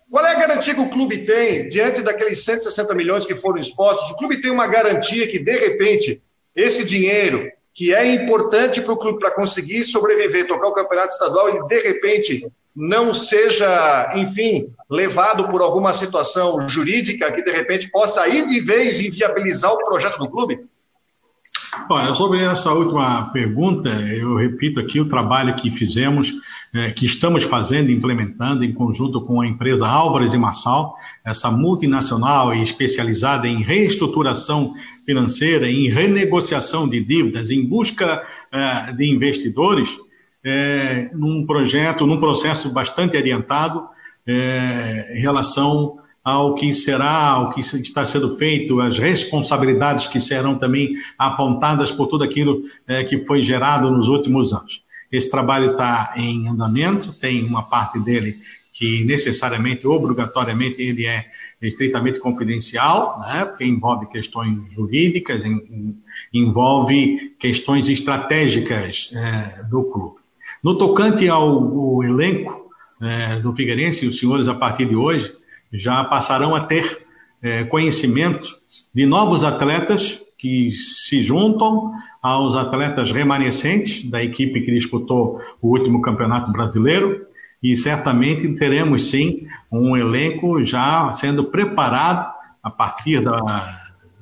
[0.09, 4.09] Qual é a garantia que o clube tem diante daqueles 160 milhões que foram expostos?
[4.11, 6.21] O clube tem uma garantia que, de repente,
[6.55, 11.47] esse dinheiro, que é importante para o clube para conseguir sobreviver, tocar o campeonato estadual,
[11.47, 18.27] ele, de repente, não seja, enfim, levado por alguma situação jurídica que de repente possa
[18.27, 20.65] ir de vez inviabilizar o projeto do clube?
[21.89, 26.33] Olha, sobre essa última pergunta, eu repito aqui o trabalho que fizemos,
[26.73, 32.53] é, que estamos fazendo, implementando em conjunto com a empresa Álvares e Massal, essa multinacional
[32.53, 34.73] e especializada em reestruturação
[35.05, 39.97] financeira, em renegociação de dívidas, em busca é, de investidores
[40.43, 43.87] é, num projeto, num processo bastante adiantado
[44.29, 50.93] em relação ao que será, ao que está sendo feito, as responsabilidades que serão também
[51.17, 54.83] apontadas por tudo aquilo é, que foi gerado nos últimos anos.
[55.09, 58.35] Esse trabalho está em andamento, tem uma parte dele
[58.73, 61.27] que necessariamente, obrigatoriamente, ele é
[61.61, 65.43] estritamente confidencial, né, porque envolve questões jurídicas,
[66.33, 70.17] envolve questões estratégicas é, do clube.
[70.61, 72.69] No tocante ao, ao elenco
[73.01, 75.36] é, do Figueirense, os senhores, a partir de hoje,
[75.71, 77.05] já passarão a ter
[77.41, 78.47] é, conhecimento
[78.93, 86.01] de novos atletas que se juntam aos atletas remanescentes da equipe que disputou o último
[86.01, 87.25] campeonato brasileiro
[87.61, 93.39] e certamente teremos sim um elenco já sendo preparado a partir da,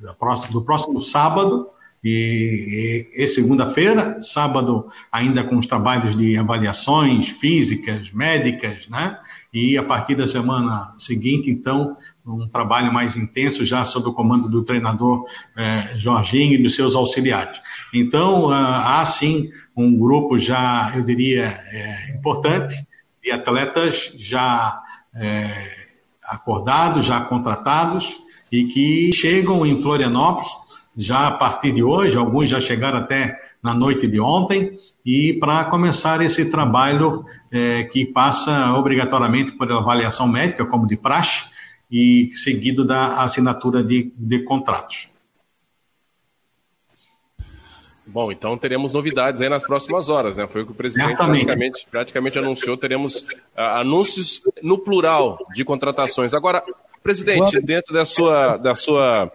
[0.02, 1.68] da próxima, do próximo sábado
[2.02, 9.18] e, e, e segunda-feira, sábado, ainda com os trabalhos de avaliações físicas, médicas, né?
[9.56, 14.50] E a partir da semana seguinte, então, um trabalho mais intenso já sob o comando
[14.50, 15.24] do treinador
[15.56, 17.58] eh, Jorginho e dos seus auxiliares.
[17.94, 22.86] Então, ah, há sim um grupo já, eu diria, eh, importante
[23.24, 24.78] de atletas já
[25.14, 25.70] eh,
[26.22, 28.18] acordados, já contratados
[28.52, 30.50] e que chegam em Florianópolis
[30.96, 34.72] já a partir de hoje, alguns já chegaram até na noite de ontem,
[35.04, 41.44] e para começar esse trabalho é, que passa obrigatoriamente por avaliação médica, como de praxe,
[41.90, 45.08] e seguido da assinatura de, de contratos.
[48.06, 50.46] Bom, então teremos novidades aí nas próximas horas, né?
[50.46, 52.76] Foi o que o presidente praticamente, praticamente, anunciou.
[52.76, 53.26] Teremos uh,
[53.76, 56.32] anúncios no plural de contratações.
[56.32, 56.62] Agora,
[57.02, 59.30] presidente, dentro da sua, da sua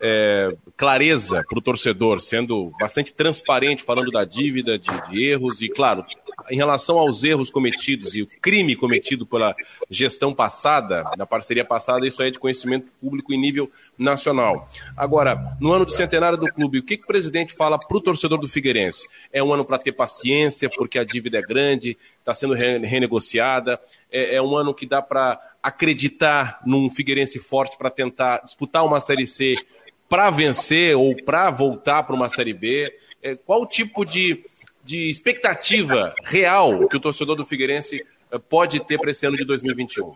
[0.00, 5.68] é, clareza para o torcedor, sendo bastante transparente, falando da dívida, de, de, erros e,
[5.68, 6.04] claro,
[6.50, 9.54] em relação aos erros cometidos e o crime cometido pela
[9.90, 14.68] gestão passada, na parceria passada, isso é de conhecimento público em nível nacional.
[14.96, 18.00] Agora, no ano do centenário do clube, o que, que o presidente fala para o
[18.00, 19.08] torcedor do Figueirense?
[19.32, 23.78] É um ano para ter paciência, porque a dívida é grande, está sendo renegociada,
[24.10, 29.00] é, é um ano que dá para acreditar num Figueirense forte para tentar disputar uma
[29.00, 29.54] Série C
[30.08, 32.94] para vencer ou para voltar para uma Série B?
[33.22, 34.44] É, qual tipo de,
[34.84, 39.44] de expectativa real que o torcedor do Figueirense é, pode ter para esse ano de
[39.44, 40.12] 2021?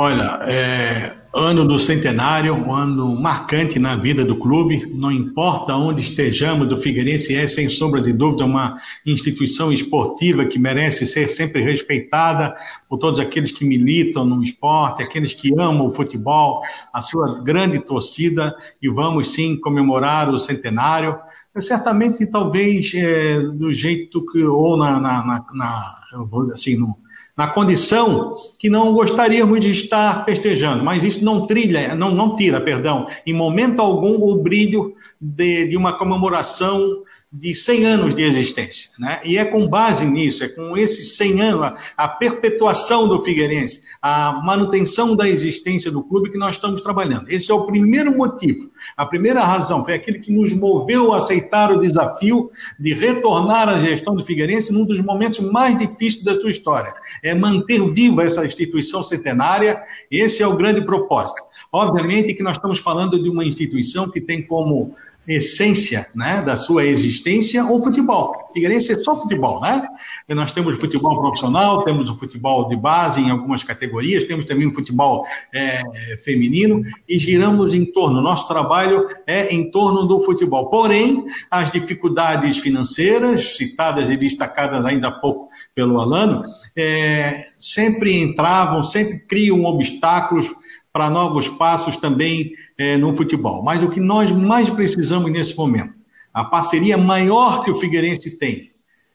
[0.00, 4.86] Olha, é, ano do centenário, um ano marcante na vida do clube.
[4.94, 10.56] Não importa onde estejamos, o Figueirense é, sem sombra de dúvida, uma instituição esportiva que
[10.56, 12.54] merece ser sempre respeitada
[12.88, 17.80] por todos aqueles que militam no esporte, aqueles que amam o futebol, a sua grande
[17.80, 18.54] torcida.
[18.80, 21.18] E vamos sim comemorar o centenário.
[21.60, 26.96] Certamente, talvez, é, do jeito que, ou na, na, na, na vou dizer assim, no
[27.38, 32.60] na condição que não gostaríamos de estar festejando, mas isso não trilha, não, não tira,
[32.60, 38.90] perdão, em momento algum o brilho de, de uma comemoração de 100 anos de existência.
[38.98, 39.20] Né?
[39.22, 44.40] E é com base nisso, é com esses 100 anos, a, perpetuação do Figueirense, a
[44.42, 47.28] manutenção da existência do clube que nós estamos trabalhando.
[47.28, 51.70] Esse é o primeiro motivo, a primeira razão, foi aquele que nos moveu a aceitar
[51.70, 52.48] o desafio
[52.80, 56.92] de retornar à gestão do Figueirense num dos momentos mais difíceis da sua história.
[57.22, 61.42] É manter viva essa instituição centenária, esse é o grande propósito.
[61.70, 64.96] Obviamente que nós estamos falando de uma instituição que tem como
[65.28, 68.48] essência né, da sua existência o futebol.
[68.54, 69.86] Figueirense é só futebol, né?
[70.26, 74.66] E nós temos futebol profissional, temos o futebol de base em algumas categorias, temos também
[74.66, 75.82] o futebol é,
[76.24, 80.70] feminino e giramos em torno, nosso trabalho é em torno do futebol.
[80.70, 86.42] Porém, as dificuldades financeiras, citadas e destacadas ainda há pouco pelo Alano,
[86.74, 90.50] é, sempre entravam, sempre criam obstáculos
[90.92, 93.62] para novos passos também é, no futebol.
[93.62, 95.94] Mas o que nós mais precisamos nesse momento,
[96.32, 98.72] a parceria maior que o Figueirense tem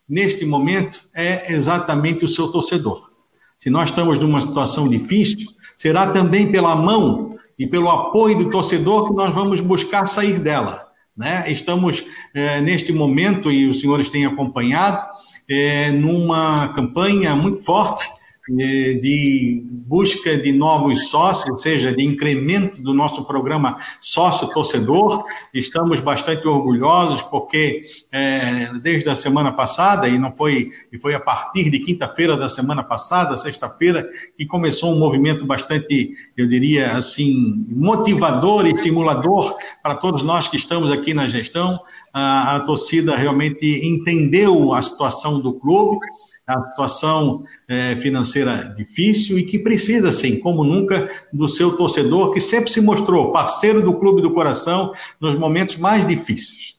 [0.08, 3.12] neste momento é exatamente o seu torcedor.
[3.58, 9.08] Se nós estamos numa situação difícil, será também pela mão e pelo apoio do torcedor
[9.08, 10.88] que nós vamos buscar sair dela.
[11.16, 11.50] Né?
[11.52, 15.06] Estamos é, neste momento, e os senhores têm acompanhado,
[15.48, 18.10] é, numa campanha muito forte
[18.50, 25.24] de busca de novos sócios, ou seja, de incremento do nosso programa sócio-torcedor.
[25.54, 31.20] Estamos bastante orgulhosos porque é, desde a semana passada, e não foi, e foi a
[31.20, 37.66] partir de quinta-feira da semana passada, sexta-feira, que começou um movimento bastante, eu diria assim,
[37.70, 41.80] motivador e estimulador para todos nós que estamos aqui na gestão.
[42.14, 45.98] A, a torcida realmente entendeu a situação do clube
[46.46, 52.42] a situação é, financeira difícil e que precisa, sim, como nunca, do seu torcedor, que
[52.42, 56.76] sempre se mostrou parceiro do Clube do Coração nos momentos mais difíceis.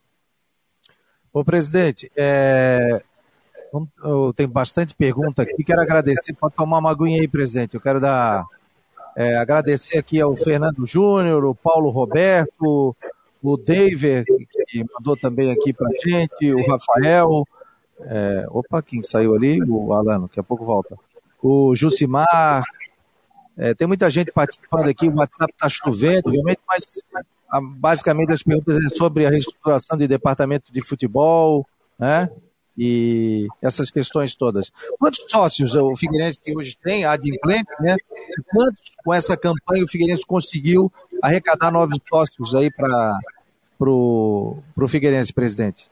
[1.32, 3.02] Ô, presidente, é...
[4.36, 8.44] tenho bastante pergunta aqui, quero agradecer, pode tomar uma aguinha aí, presidente, eu quero dar...
[9.16, 12.96] É, agradecer aqui ao Fernando Júnior, o Paulo Roberto,
[13.40, 14.24] o David,
[14.66, 17.46] que mandou também aqui pra gente, o Rafael,
[18.00, 19.62] é, opa, quem saiu ali?
[19.62, 20.96] O Alan, daqui a pouco volta.
[21.42, 22.64] O Jucimar.
[23.56, 26.84] É, tem muita gente participando aqui, o WhatsApp está chovendo, obviamente, mas
[27.48, 31.64] a, basicamente as perguntas é sobre a reestruturação de departamento de futebol,
[31.96, 32.28] né?
[32.76, 34.72] E essas questões todas.
[34.98, 37.94] Quantos sócios o Figueirense hoje tem, adimplentes, né?
[38.10, 40.92] E quantos, com essa campanha, o Figueirense conseguiu
[41.22, 43.16] arrecadar novos sócios aí para
[43.88, 45.88] o Figueirense, presidente?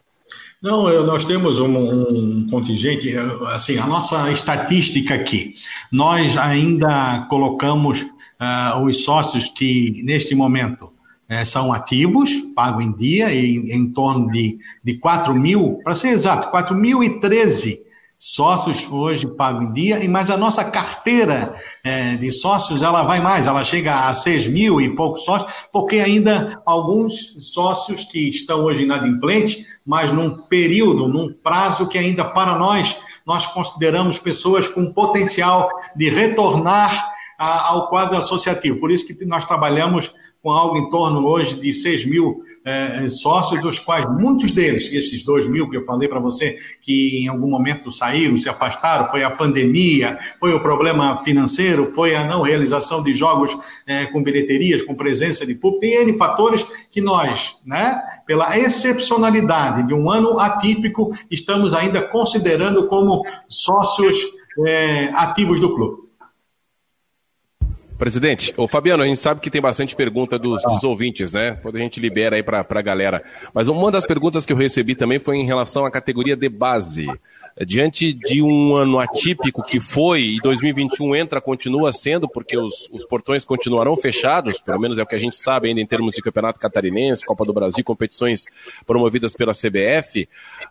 [0.63, 3.13] Não, nós temos um, um, contingente,
[3.49, 5.55] assim, a nossa estatística aqui,
[5.91, 10.85] nós ainda colocamos uh, os sócios que, neste momento,
[11.29, 16.11] uh, são ativos, pagam em dia, em, em torno de, de 4 mil, para ser
[16.11, 17.79] exato, 4.013
[18.23, 23.49] sócios hoje pagam em dia, mas a nossa carteira é, de sócios ela vai mais,
[23.49, 28.85] ela chega a 6 mil e poucos sócios, porque ainda alguns sócios que estão hoje
[28.85, 32.97] inadimplentes, mas num período, num prazo que ainda para nós,
[33.27, 36.97] nós consideramos pessoas com potencial de retornar
[37.37, 38.79] a, ao quadro associativo.
[38.79, 43.61] Por isso que nós trabalhamos com algo em torno hoje de 6 mil é, sócios,
[43.61, 47.49] dos quais muitos deles, esses dois mil que eu falei para você, que em algum
[47.49, 53.03] momento saíram, se afastaram, foi a pandemia, foi o problema financeiro, foi a não realização
[53.03, 53.57] de jogos
[53.87, 59.87] é, com bilheterias, com presença de público, tem N fatores que nós, né, pela excepcionalidade
[59.87, 64.17] de um ano atípico, estamos ainda considerando como sócios
[64.67, 66.03] é, ativos do clube.
[68.03, 71.57] Presidente, o Fabiano, a gente sabe que tem bastante pergunta dos, dos ouvintes, né?
[71.63, 73.23] Quando a gente libera aí para a galera.
[73.55, 77.07] Mas uma das perguntas que eu recebi também foi em relação à categoria de base.
[77.65, 83.05] Diante de um ano atípico que foi, e 2021 entra, continua sendo, porque os, os
[83.05, 86.23] portões continuarão fechados, pelo menos é o que a gente sabe ainda em termos de
[86.23, 88.47] Campeonato Catarinense, Copa do Brasil, competições
[88.85, 90.27] promovidas pela CBF, uh,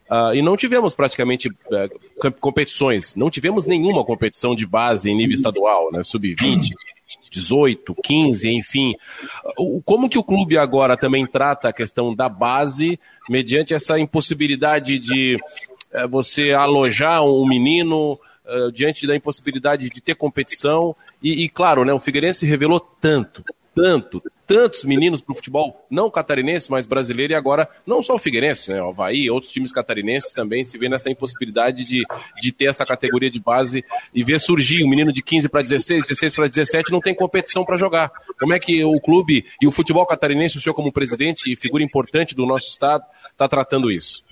[0.09, 5.35] ah, e não tivemos praticamente uh, competições, não tivemos nenhuma competição de base em nível
[5.35, 6.03] estadual, né?
[6.03, 6.71] Sub-20.
[7.31, 8.93] 18, 15, enfim.
[9.85, 15.39] Como que o clube agora também trata a questão da base, mediante essa impossibilidade de
[15.93, 20.93] é, você alojar um menino, é, diante da impossibilidade de ter competição?
[21.23, 23.43] E, e, claro, né, o Figueirense revelou tanto,
[23.73, 28.19] tanto, tantos meninos para o futebol, não catarinense, mas brasileiro, e agora não só o
[28.19, 32.03] Figueirense, né, o Havaí, outros times catarinenses também se vê nessa impossibilidade de,
[32.41, 36.07] de ter essa categoria de base e ver surgir um menino de 15 para 16,
[36.07, 38.11] 16 para 17, não tem competição para jogar.
[38.39, 41.83] Como é que o clube e o futebol catarinense, o senhor como presidente e figura
[41.83, 44.23] importante do nosso estado, está tratando isso?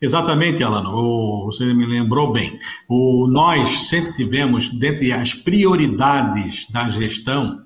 [0.00, 2.58] Exatamente, Alano, você me lembrou bem.
[2.88, 7.63] O, nós sempre tivemos, dentre as prioridades da gestão,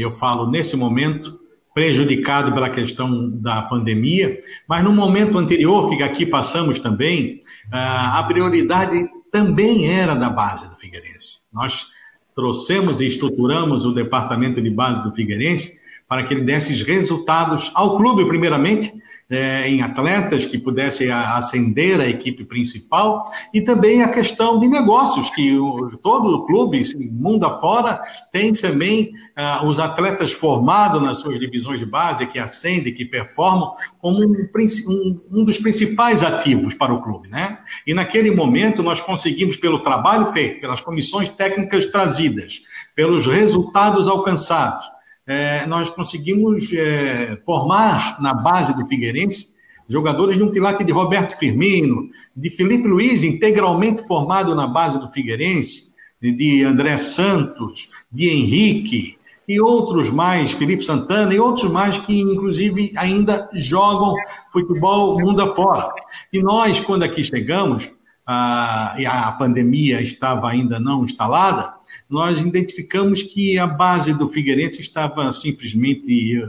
[0.00, 1.40] eu falo nesse momento,
[1.74, 4.38] prejudicado pela questão da pandemia,
[4.68, 7.40] mas no momento anterior, que aqui passamos também,
[7.70, 11.38] a prioridade também era da base do Figueirense.
[11.52, 11.88] Nós
[12.34, 15.72] trouxemos e estruturamos o departamento de base do Figueirense
[16.08, 18.92] para que ele desse resultados ao clube, primeiramente,
[19.30, 25.30] é, em atletas que pudessem ascender a equipe principal e também a questão de negócios,
[25.30, 31.40] que o, todo o clube, mundo afora, tem também uh, os atletas formados nas suas
[31.40, 34.48] divisões de base, que ascendem, que performam, como um,
[34.88, 37.28] um, um dos principais ativos para o clube.
[37.28, 37.58] Né?
[37.86, 42.60] E naquele momento nós conseguimos, pelo trabalho feito, pelas comissões técnicas trazidas,
[42.94, 44.93] pelos resultados alcançados,
[45.26, 49.54] é, nós conseguimos é, formar na base do Figueirense
[49.88, 55.10] jogadores de um quilate de Roberto Firmino, de Felipe Luiz, integralmente formado na base do
[55.10, 62.18] Figueirense, de André Santos, de Henrique e outros mais, Felipe Santana e outros mais que
[62.18, 64.14] inclusive ainda jogam
[64.50, 65.92] futebol mundo afora.
[66.32, 67.90] E nós, quando aqui chegamos,
[68.26, 71.74] a, a pandemia estava ainda não instalada,
[72.08, 76.48] nós identificamos que a base do Figueirense estava simplesmente eh,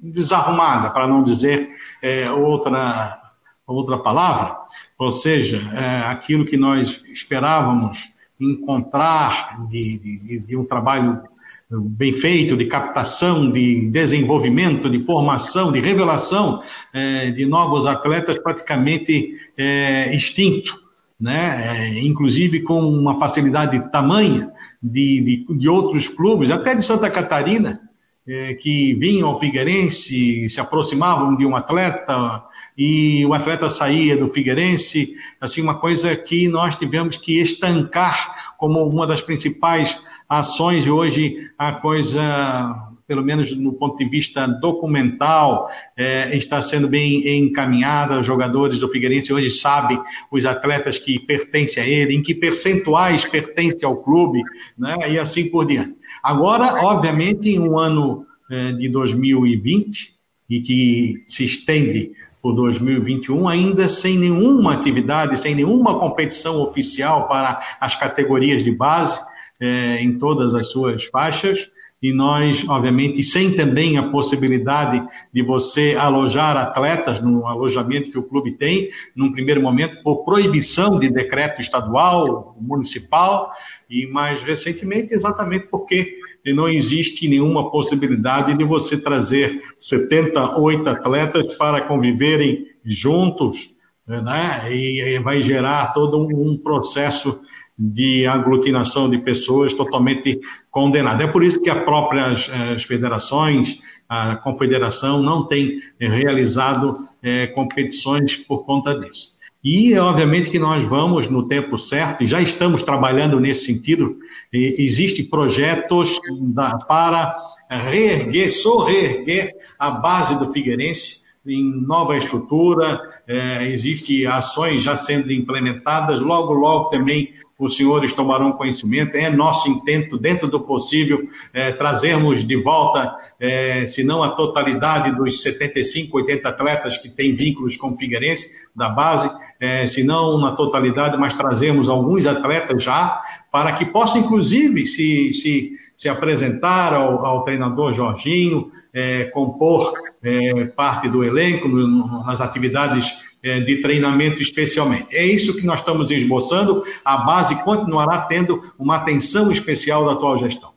[0.00, 1.68] desarrumada, para não dizer
[2.02, 3.20] é, outra,
[3.66, 4.56] outra palavra,
[4.98, 8.10] ou seja, é, aquilo que nós esperávamos
[8.40, 11.22] encontrar de, de, de um trabalho
[11.70, 16.62] bem feito, de captação, de desenvolvimento, de formação, de revelação
[16.92, 20.81] é, de novos atletas praticamente é, extinto,
[21.22, 21.86] né?
[21.86, 24.50] É, inclusive com uma facilidade tamanha
[24.82, 27.80] de, de, de outros clubes, até de Santa Catarina,
[28.26, 32.42] eh, que vinham ao Figueirense, se aproximavam de um atleta
[32.76, 38.84] e o atleta saía do Figueirense, assim, uma coisa que nós tivemos que estancar como
[38.84, 46.34] uma das principais ações hoje a coisa pelo menos no ponto de vista documental, é,
[46.34, 48.18] está sendo bem encaminhada.
[48.18, 50.00] Os jogadores do Figueirense hoje sabem
[50.30, 54.42] os atletas que pertencem a ele, em que percentuais pertencem ao clube,
[54.78, 55.94] né, e assim por diante.
[56.24, 60.14] Agora, obviamente, em um ano é, de 2020,
[60.48, 67.62] e que se estende por 2021, ainda sem nenhuma atividade, sem nenhuma competição oficial para
[67.78, 69.20] as categorias de base,
[69.60, 71.70] é, em todas as suas faixas,
[72.02, 78.24] e nós, obviamente, sem também a possibilidade de você alojar atletas no alojamento que o
[78.24, 83.52] clube tem, num primeiro momento, por proibição de decreto estadual, municipal,
[83.88, 91.82] e mais recentemente, exatamente porque não existe nenhuma possibilidade de você trazer 78 atletas para
[91.82, 93.76] conviverem juntos,
[94.08, 94.74] né?
[94.74, 97.40] E vai gerar todo um processo
[97.78, 100.40] de aglutinação de pessoas totalmente
[100.72, 101.20] condenadas.
[101.20, 108.34] É por isso que as próprias as federações, a confederação não tem realizado é, competições
[108.34, 109.32] por conta disso.
[109.62, 114.16] E, obviamente, que nós vamos no tempo certo, e já estamos trabalhando nesse sentido.
[114.52, 117.36] Existem projetos da, para
[117.70, 125.32] reerguer, só reerguer a base do Figueirense em nova estrutura, é, existem ações já sendo
[125.32, 127.32] implementadas, logo, logo também
[127.64, 129.16] os senhores tomarão conhecimento.
[129.16, 135.14] É nosso intento, dentro do possível, é, trazermos de volta, é, se não a totalidade
[135.16, 140.38] dos 75, 80 atletas que têm vínculos com o Figueirense, da base, é, se não
[140.38, 146.92] na totalidade, mas trazermos alguns atletas já, para que possam, inclusive, se, se, se apresentar
[146.92, 149.92] ao, ao treinador Jorginho, é, compor
[150.22, 155.14] é, parte do elenco no, nas atividades de treinamento especialmente.
[155.14, 156.84] É isso que nós estamos esboçando.
[157.04, 160.72] A base continuará tendo uma atenção especial da atual gestão.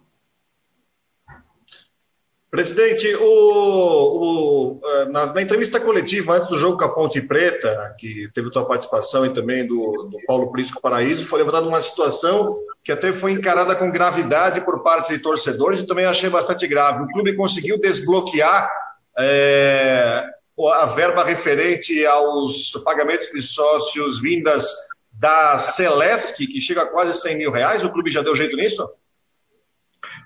[2.49, 7.93] Presidente, o, o, é, na, na, entrevista coletiva antes do jogo com a Ponte Preta,
[7.99, 12.57] que teve tua participação e também do, do Paulo Prisco Paraíso, foi levantada uma situação
[12.81, 17.03] que até foi encarada com gravidade por parte de torcedores e também achei bastante grave.
[17.03, 18.71] O clube conseguiu desbloquear
[19.19, 20.25] é,
[20.73, 24.65] a verba referente aos pagamentos de sócios vindas
[25.11, 27.83] da Celesc, que chega a quase 100 mil reais.
[27.83, 28.87] O clube já deu jeito nisso?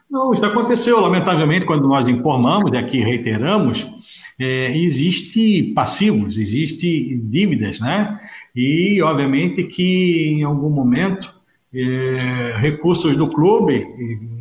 [0.10, 3.88] Não, isso aconteceu, lamentavelmente, quando nós informamos, e aqui reiteramos,
[4.40, 8.20] é, existe passivos, existe dívidas, né?
[8.56, 11.34] E, obviamente, que em algum momento,
[11.74, 13.76] é, recursos do clube,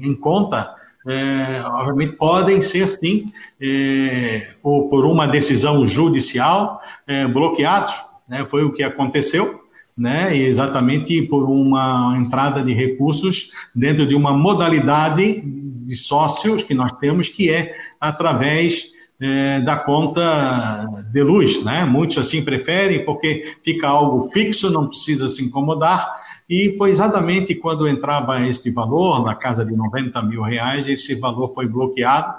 [0.01, 0.75] em conta
[1.07, 3.27] é, obviamente podem ser sim,
[3.61, 7.95] é, por, por, uma decisão judicial, é, bloqueados.
[8.29, 8.45] Né?
[8.49, 9.61] Foi o que aconteceu,
[9.97, 10.37] né?
[10.37, 17.29] exatamente por uma entrada de recursos dentro de uma modalidade de sócios que nós temos,
[17.29, 18.89] que é através
[19.21, 21.63] é, da conta de luz.
[21.65, 21.85] Né?
[21.85, 27.87] Muitos assim preferem, porque fica algo fixo, não precisa se incomodar e foi exatamente quando
[27.87, 32.35] entrava este valor, na casa de 90 mil reais, esse valor foi bloqueado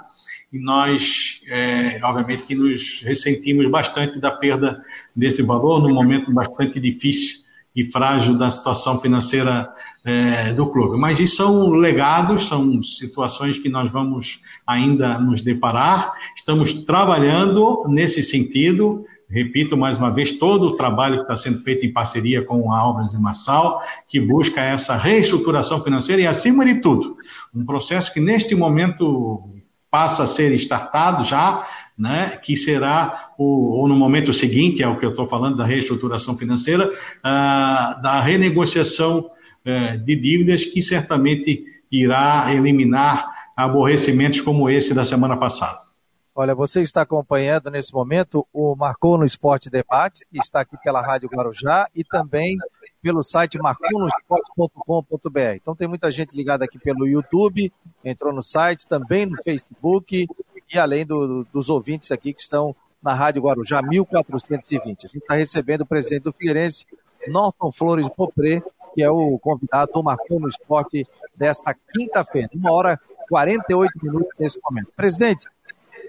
[0.52, 4.82] e nós, é, obviamente, que nos ressentimos bastante da perda
[5.14, 7.38] desse valor num momento bastante difícil
[7.74, 9.72] e frágil da situação financeira
[10.04, 10.98] é, do clube.
[10.98, 16.12] Mas isso são legados, são situações que nós vamos ainda nos deparar.
[16.36, 21.86] Estamos trabalhando nesse sentido repito mais uma vez, todo o trabalho que está sendo feito
[21.86, 26.80] em parceria com a Obras de Massal, que busca essa reestruturação financeira e, acima de
[26.80, 27.14] tudo,
[27.54, 29.48] um processo que neste momento
[29.90, 31.66] passa a ser startado já,
[31.98, 35.64] né, que será, o, ou no momento seguinte, é o que eu estou falando da
[35.64, 39.18] reestruturação financeira, uh, da renegociação
[39.66, 45.89] uh, de dívidas, que certamente irá eliminar aborrecimentos como esse da semana passada.
[46.34, 51.00] Olha, você está acompanhando nesse momento o Marcou no Esporte Debate, que está aqui pela
[51.00, 52.56] Rádio Guarujá e também
[53.02, 55.54] pelo site marconosport.com.br.
[55.56, 57.72] Então tem muita gente ligada aqui pelo YouTube,
[58.04, 60.28] entrou no site, também no Facebook
[60.72, 65.06] e além do, dos ouvintes aqui que estão na Rádio Guarujá 1420.
[65.06, 66.86] A gente está recebendo o presidente do Figueirense,
[67.26, 68.62] Norton Flores Popré,
[68.94, 74.60] que é o convidado do Marcou no Esporte desta quinta-feira, uma hora 48 minutos nesse
[74.62, 74.92] momento.
[74.96, 75.46] Presidente,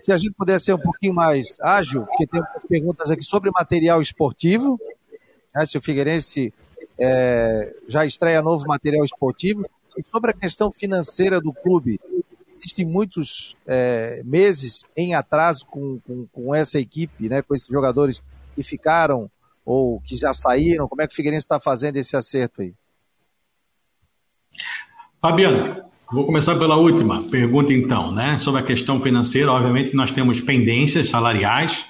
[0.02, 4.02] se a gente puder ser um pouquinho mais ágil, porque tem perguntas aqui sobre material
[4.02, 4.80] esportivo,
[5.54, 6.54] né, se o Figueirense
[6.98, 9.66] é, já estreia novo material esportivo,
[9.98, 12.00] e sobre a questão financeira do clube.
[12.54, 18.22] Existem muitos é, meses em atraso com, com, com, essa equipe, né, com esses jogadores
[18.56, 19.30] que ficaram
[19.66, 20.88] ou que já saíram.
[20.88, 22.74] Como é que o Figueirense está fazendo esse acerto aí?
[25.20, 28.38] Fabiano, Vou começar pela última pergunta, então, né?
[28.38, 31.86] Sobre a questão financeira, obviamente nós temos pendências salariais.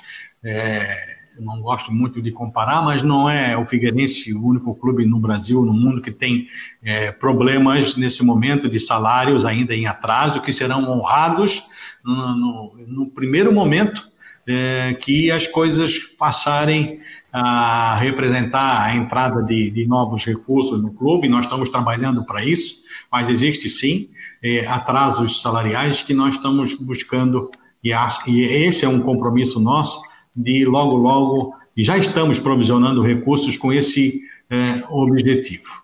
[0.46, 0.96] É,
[1.40, 5.66] não gosto muito de comparar, mas não é o Figueirense o único clube no Brasil,
[5.66, 6.48] no mundo, que tem
[6.84, 11.66] é, problemas nesse momento de salários ainda em atraso, que serão honrados
[12.06, 14.08] no, no, no primeiro momento
[14.46, 17.00] é, que as coisas passarem
[17.32, 22.76] a representar a entrada de, de novos recursos no clube, nós estamos trabalhando para isso,
[23.12, 24.10] mas existe sim
[24.44, 27.50] é, atrasos salariais que nós estamos buscando
[27.84, 27.92] e,
[28.28, 30.02] e esse é um compromisso nosso
[30.36, 35.82] de logo, logo, e já estamos provisionando recursos com esse é, objetivo.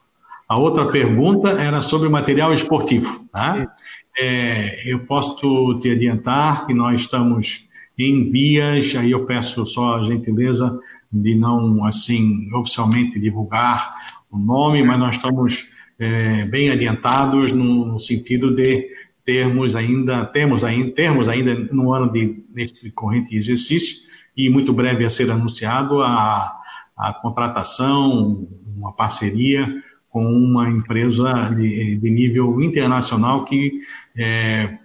[0.48, 3.26] A outra pergunta era sobre o material esportivo.
[3.32, 3.74] Tá?
[4.18, 7.68] É, eu posso te adiantar que nós estamos
[7.98, 10.80] em vias, aí eu peço só a gentileza
[11.12, 13.94] de não, assim, oficialmente divulgar
[14.30, 15.68] o nome, mas nós estamos
[16.00, 18.88] é, bem adiantados no, sentido de
[19.26, 23.98] termos ainda, temos ainda, termos ainda no ano de, neste corrente exercício,
[24.36, 26.54] e muito breve a ser anunciado a,
[26.96, 29.68] a contratação, uma parceria
[30.10, 33.82] com uma empresa de, de nível internacional que
[34.16, 34.78] é,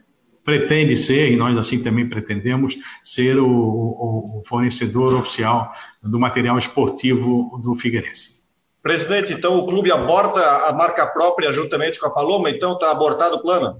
[0.45, 5.73] pretende ser, e nós assim também pretendemos, ser o, o, o, fornecedor oficial
[6.03, 8.43] do material esportivo do Figueirense.
[8.83, 13.37] Presidente, então o clube aborta a marca própria juntamente com a Paloma, então está abortado
[13.37, 13.77] o plano?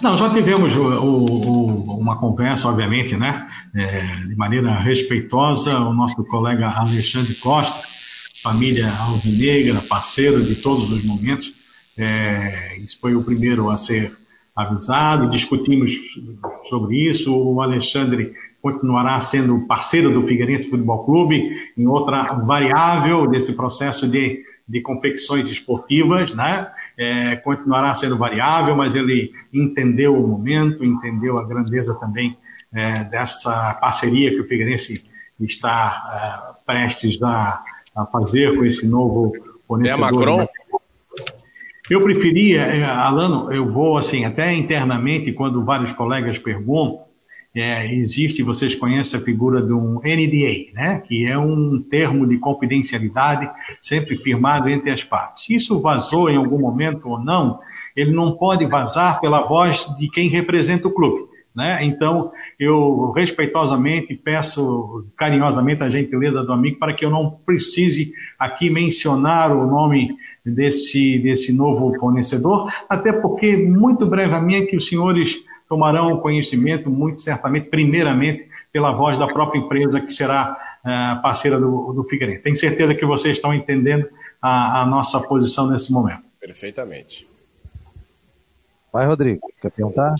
[0.00, 6.68] Não, já tivemos o, uma conversa, obviamente, né, é, de maneira respeitosa, o nosso colega
[6.68, 7.86] Alexandre Costa,
[8.42, 11.52] família alvinegra, parceiro de todos os momentos,
[11.96, 14.12] é, isso foi o primeiro a ser
[14.58, 15.92] avisado, discutimos
[16.68, 17.32] sobre isso.
[17.32, 24.42] O Alexandre continuará sendo parceiro do Figueirense Futebol Clube em outra variável desse processo de,
[24.68, 26.68] de competições esportivas, né?
[26.98, 32.36] É, continuará sendo variável, mas ele entendeu o momento, entendeu a grandeza também
[32.74, 35.04] é, dessa parceria que o Figueirense
[35.40, 37.62] está é, prestes a,
[37.94, 39.32] a, fazer com esse novo
[39.68, 40.08] fornecedor.
[40.08, 40.48] É Macron?
[41.90, 47.08] Eu preferia, é, Alano, eu vou assim, até internamente, quando vários colegas perguntam,
[47.54, 52.36] é, existe, vocês conhecem a figura de um NDA, né, que é um termo de
[52.38, 55.48] confidencialidade sempre firmado entre as partes.
[55.48, 57.58] Isso vazou em algum momento ou não,
[57.96, 61.27] ele não pode vazar pela voz de quem representa o clube.
[61.58, 61.84] Né?
[61.84, 68.70] Então, eu respeitosamente peço carinhosamente a gentileza do amigo para que eu não precise aqui
[68.70, 76.88] mencionar o nome desse, desse novo fornecedor, até porque, muito brevemente, os senhores tomarão conhecimento,
[76.88, 82.40] muito certamente, primeiramente, pela voz da própria empresa que será uh, parceira do, do Figueirense.
[82.40, 84.08] Tenho certeza que vocês estão entendendo
[84.40, 86.22] a, a nossa posição nesse momento.
[86.38, 87.26] Perfeitamente.
[88.92, 89.40] Vai, Rodrigo.
[89.60, 90.14] Quer perguntar?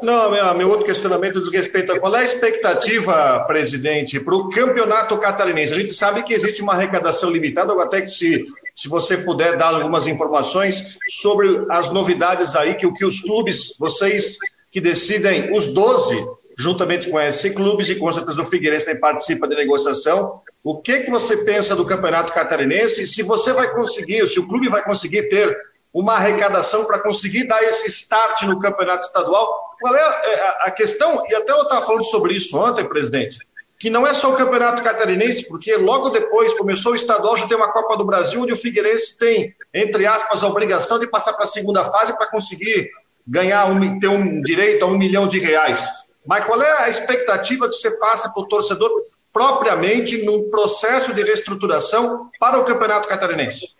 [0.00, 4.48] Não, meu, meu outro questionamento diz respeito a qual é a expectativa, presidente, para o
[4.48, 5.72] campeonato catarinense.
[5.72, 8.46] A gente sabe que existe uma arrecadação limitada, até que se,
[8.76, 13.74] se você puder dar algumas informações sobre as novidades aí, que o que os clubes,
[13.78, 14.38] vocês
[14.70, 16.24] que decidem, os 12,
[16.56, 20.40] juntamente com esse clubes, e com certeza o Figueirense também participa da negociação.
[20.62, 23.04] O que, que você pensa do campeonato catarinense?
[23.06, 25.56] Se você vai conseguir, se o clube vai conseguir ter
[25.92, 29.76] uma arrecadação para conseguir dar esse start no campeonato estadual.
[29.80, 31.24] Qual é, é a questão?
[31.28, 33.38] E até eu estava falando sobre isso ontem, presidente,
[33.78, 37.56] que não é só o campeonato catarinense, porque logo depois começou o estadual, já tem
[37.56, 41.44] uma Copa do Brasil, onde o Figueirense tem, entre aspas, a obrigação de passar para
[41.44, 42.90] a segunda fase para conseguir
[43.26, 45.88] ganhar, um, ter um direito a um milhão de reais.
[46.26, 48.90] Mas qual é a expectativa que você passa para o torcedor
[49.32, 53.77] propriamente no processo de reestruturação para o campeonato catarinense?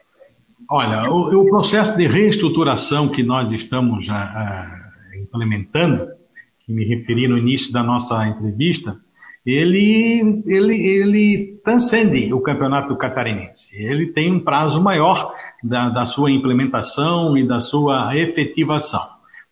[0.71, 6.07] Olha, o, o, processo de reestruturação que nós estamos uh, implementando,
[6.65, 8.97] que me referi no início da nossa entrevista,
[9.47, 13.69] ele, ele, ele transcende o campeonato catarinense.
[13.73, 15.33] Ele tem um prazo maior
[15.63, 19.01] da, da sua implementação e da sua efetivação,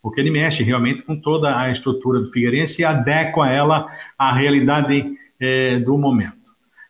[0.03, 3.89] porque ele mexe realmente com toda a estrutura do Figueirense e adequa ela
[4.19, 6.36] à realidade eh, do momento.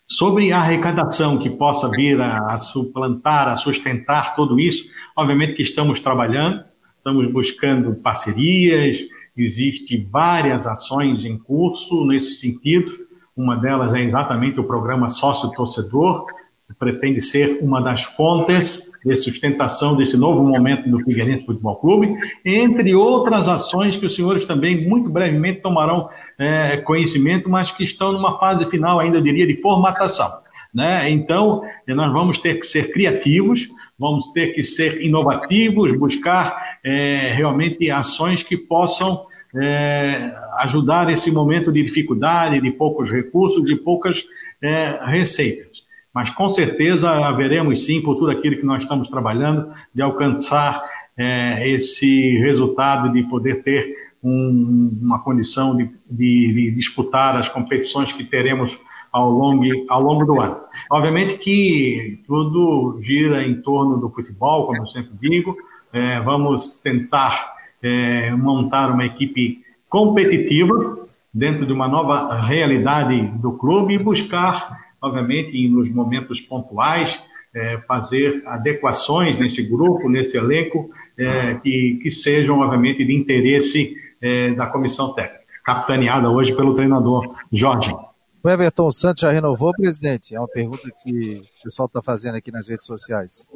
[0.08, 5.62] Sobre a arrecadação que possa vir a, a, suplantar, a sustentar tudo isso, obviamente que
[5.62, 6.64] estamos trabalhando,
[6.96, 8.98] estamos buscando parcerias,
[9.36, 13.06] existem várias ações em curso nesse sentido.
[13.36, 16.35] Uma delas é exatamente o programa Sócio Torcedor, que
[16.78, 22.94] pretende ser uma das fontes de sustentação desse novo momento do Figueirense Futebol Clube, entre
[22.94, 26.08] outras ações que os senhores também muito brevemente tomarão
[26.38, 30.40] é, conhecimento, mas que estão numa fase final ainda, eu diria, de formatação.
[30.74, 31.08] Né?
[31.10, 37.90] Então, nós vamos ter que ser criativos, vamos ter que ser inovativos, buscar é, realmente
[37.90, 44.24] ações que possam é, ajudar esse momento de dificuldade, de poucos recursos, de poucas
[44.60, 45.75] é, receitas.
[46.16, 50.82] Mas com certeza haveremos sim, por tudo aquilo que nós estamos trabalhando, de alcançar
[51.14, 53.94] é, esse resultado de poder ter
[54.24, 58.80] um, uma condição de, de, de, disputar as competições que teremos
[59.12, 60.58] ao longo, ao longo do ano.
[60.90, 65.54] Obviamente que tudo gira em torno do futebol, como eu sempre digo.
[65.92, 70.96] É, vamos tentar é, montar uma equipe competitiva
[71.32, 77.22] dentro de uma nova realidade do clube e buscar, obviamente, nos momentos pontuais,
[77.54, 84.50] é, fazer adequações nesse grupo, nesse elenco, é, que, que, sejam, obviamente, de interesse é,
[84.50, 87.94] da comissão técnica, capitaneada hoje pelo treinador Jorge.
[88.42, 90.34] O Everton Santos já renovou, presidente?
[90.34, 93.48] É uma pergunta que o pessoal está fazendo aqui nas redes sociais.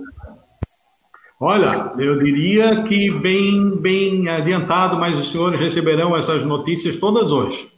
[1.39, 7.73] Olha, eu diria que bem, bem adiantado, mas os senhores receberão essas notícias todas hoje.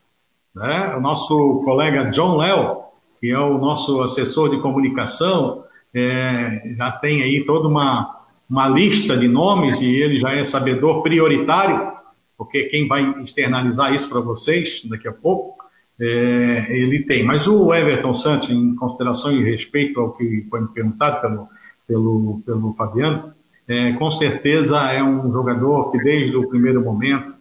[0.54, 0.96] Né?
[0.96, 2.81] O nosso colega John Léo,
[3.22, 5.62] que é o nosso assessor de comunicação,
[5.94, 8.20] é, já tem aí toda uma,
[8.50, 11.92] uma lista de nomes e ele já é sabedor prioritário,
[12.36, 15.54] porque quem vai externalizar isso para vocês daqui a pouco,
[16.00, 17.24] é, ele tem.
[17.24, 21.48] Mas o Everton Santos, em consideração e respeito ao que foi me perguntado pelo,
[21.86, 23.32] pelo, pelo Fabiano,
[23.68, 27.32] é, com certeza é um jogador que desde o primeiro momento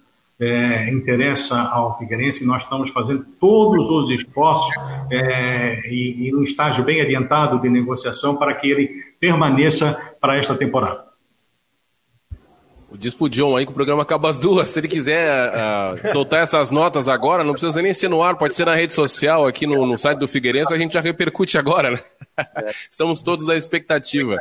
[0.41, 2.43] é, interessa ao Figueirense.
[2.43, 4.75] Nós estamos fazendo todos os esforços
[5.11, 8.89] é, e, e um estágio bem adiantado de negociação para que ele
[9.19, 11.11] permaneça para esta temporada.
[12.93, 14.67] Diz pro John aí que o programa acaba às duas.
[14.67, 18.53] Se ele quiser uh, soltar essas notas agora, não precisa nem ser no ar, pode
[18.53, 21.91] ser na rede social, aqui no, no site do Figueirense, a gente já repercute agora,
[21.91, 21.99] né?
[22.91, 24.35] Estamos todos à expectativa.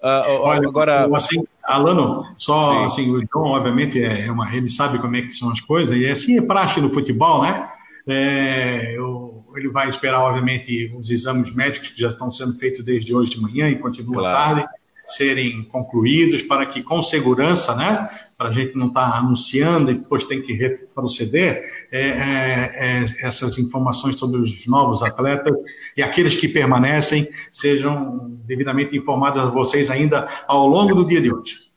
[0.00, 2.84] Uh, Olha, agora, assim, Alano, só Sim.
[2.84, 5.96] assim, o John, obviamente, é, é uma, ele sabe como é que são as coisas,
[5.96, 7.68] e assim é praxe no futebol, né?
[8.06, 13.14] É, eu, ele vai esperar, obviamente, os exames médicos que já estão sendo feitos desde
[13.14, 14.60] hoje de manhã e continuam claro.
[14.60, 14.68] tarde
[15.06, 18.08] serem concluídos para que, com segurança, né,
[18.38, 23.26] para a gente não estar tá anunciando e depois tem que retroceder, é, é, é,
[23.26, 25.54] essas informações sobre os novos atletas
[25.96, 31.32] e aqueles que permanecem sejam devidamente informados a vocês ainda ao longo do dia de
[31.32, 31.70] hoje.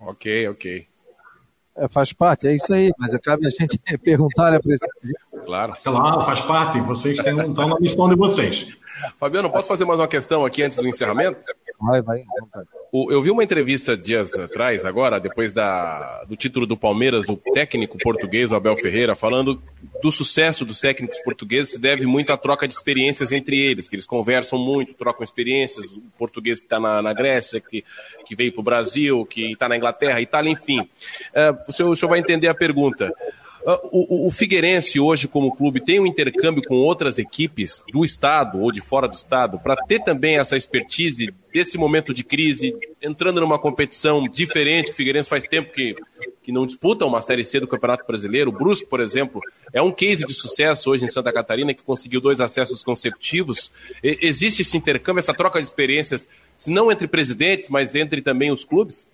[0.00, 0.86] Ok, ok.
[1.76, 4.92] É, faz parte, é isso aí, mas cabe a gente perguntar, né, presidente?
[5.44, 5.74] Claro.
[5.82, 8.68] Claro, faz parte, vocês têm, estão na missão de vocês.
[9.18, 11.38] Fabiano, posso fazer mais uma questão aqui antes do encerramento?
[11.80, 12.24] Vai, vai.
[12.90, 17.36] O, eu vi uma entrevista dias atrás, agora, depois da, do título do Palmeiras, do
[17.36, 19.62] técnico português, Abel Ferreira, falando
[20.02, 23.96] do sucesso dos técnicos portugueses se deve muito à troca de experiências entre eles, que
[23.96, 27.84] eles conversam muito, trocam experiências, o português que está na, na, Grécia, que,
[28.24, 30.80] que veio para o Brasil, que está na Inglaterra, Itália, enfim.
[30.80, 33.12] Uh, o, senhor, o senhor vai entender a pergunta.
[33.70, 38.58] Ah, o, o, Figueirense hoje, como clube, tem um intercâmbio com outras equipes do estado
[38.62, 43.42] ou de fora do estado para ter também essa expertise desse momento de crise, entrando
[43.42, 44.90] numa competição diferente.
[44.90, 45.94] O Figueirense faz tempo que,
[46.42, 48.48] que não disputa uma Série C do Campeonato Brasileiro.
[48.48, 49.38] O Brusque, por exemplo,
[49.70, 53.70] é um case de sucesso hoje em Santa Catarina, que conseguiu dois acessos consecutivos.
[54.02, 56.26] E, existe esse intercâmbio, essa troca de experiências,
[56.66, 59.06] não entre presidentes, mas entre também os clubes?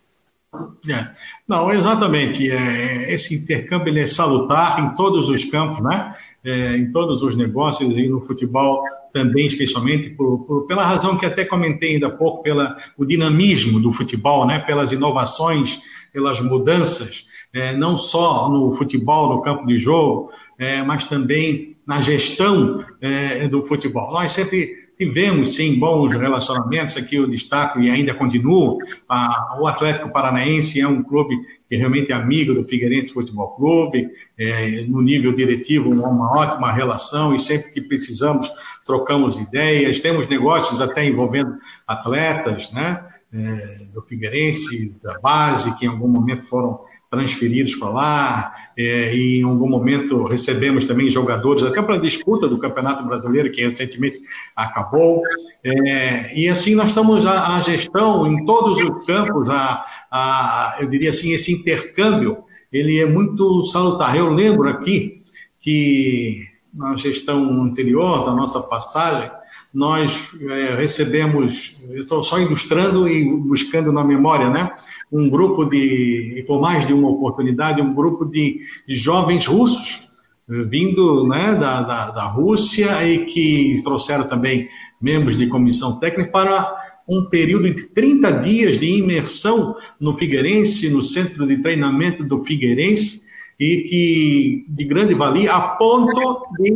[0.88, 1.10] É.
[1.48, 2.50] Não, exatamente.
[2.50, 6.14] É, esse intercâmbio é salutar em todos os campos, né?
[6.44, 8.82] É, em todos os negócios e no futebol
[9.14, 13.78] também, especialmente, por, por, pela razão que até comentei ainda há pouco, pela o dinamismo
[13.78, 14.58] do futebol, né?
[14.58, 15.80] pelas inovações,
[16.12, 22.00] pelas mudanças, é, não só no futebol, no campo de jogo, é, mas também na
[22.00, 24.10] gestão é, do futebol.
[24.10, 28.78] Nós sempre tivemos, sim, bons relacionamentos, aqui eu destaco e ainda continuo,
[29.08, 31.36] a, o Atlético Paranaense é um clube
[31.68, 37.34] que realmente é amigo do Figueirense Futebol Clube, é, no nível diretivo uma ótima relação
[37.34, 38.50] e sempre que precisamos
[38.84, 45.88] trocamos ideias, temos negócios até envolvendo atletas, né, é, do Figueirense, da base, que em
[45.88, 46.80] algum momento foram
[47.10, 52.58] transferidos para lá, é, em algum momento recebemos também jogadores, até para a disputa do
[52.58, 54.20] Campeonato Brasileiro, que recentemente
[54.54, 55.22] acabou.
[55.62, 60.88] É, e assim nós estamos a, a, gestão em todos os campos, a, a, eu
[60.88, 62.38] diria assim, esse intercâmbio,
[62.72, 64.16] ele é muito salutar.
[64.16, 65.18] Eu lembro aqui
[65.60, 69.30] que na gestão anterior da nossa passagem,
[69.72, 74.70] nós é, recebemos, estou só ilustrando e buscando na memória, né?
[75.12, 80.08] Um grupo de, por mais de uma oportunidade, um grupo de jovens russos
[80.50, 84.68] eh, vindo né, da, da, da Rússia e que trouxeram também
[85.00, 91.02] membros de comissão técnica para um período de 30 dias de imersão no Figueirense, no
[91.02, 93.22] centro de treinamento do Figueirense,
[93.60, 96.72] e que de grande valia, a ponto de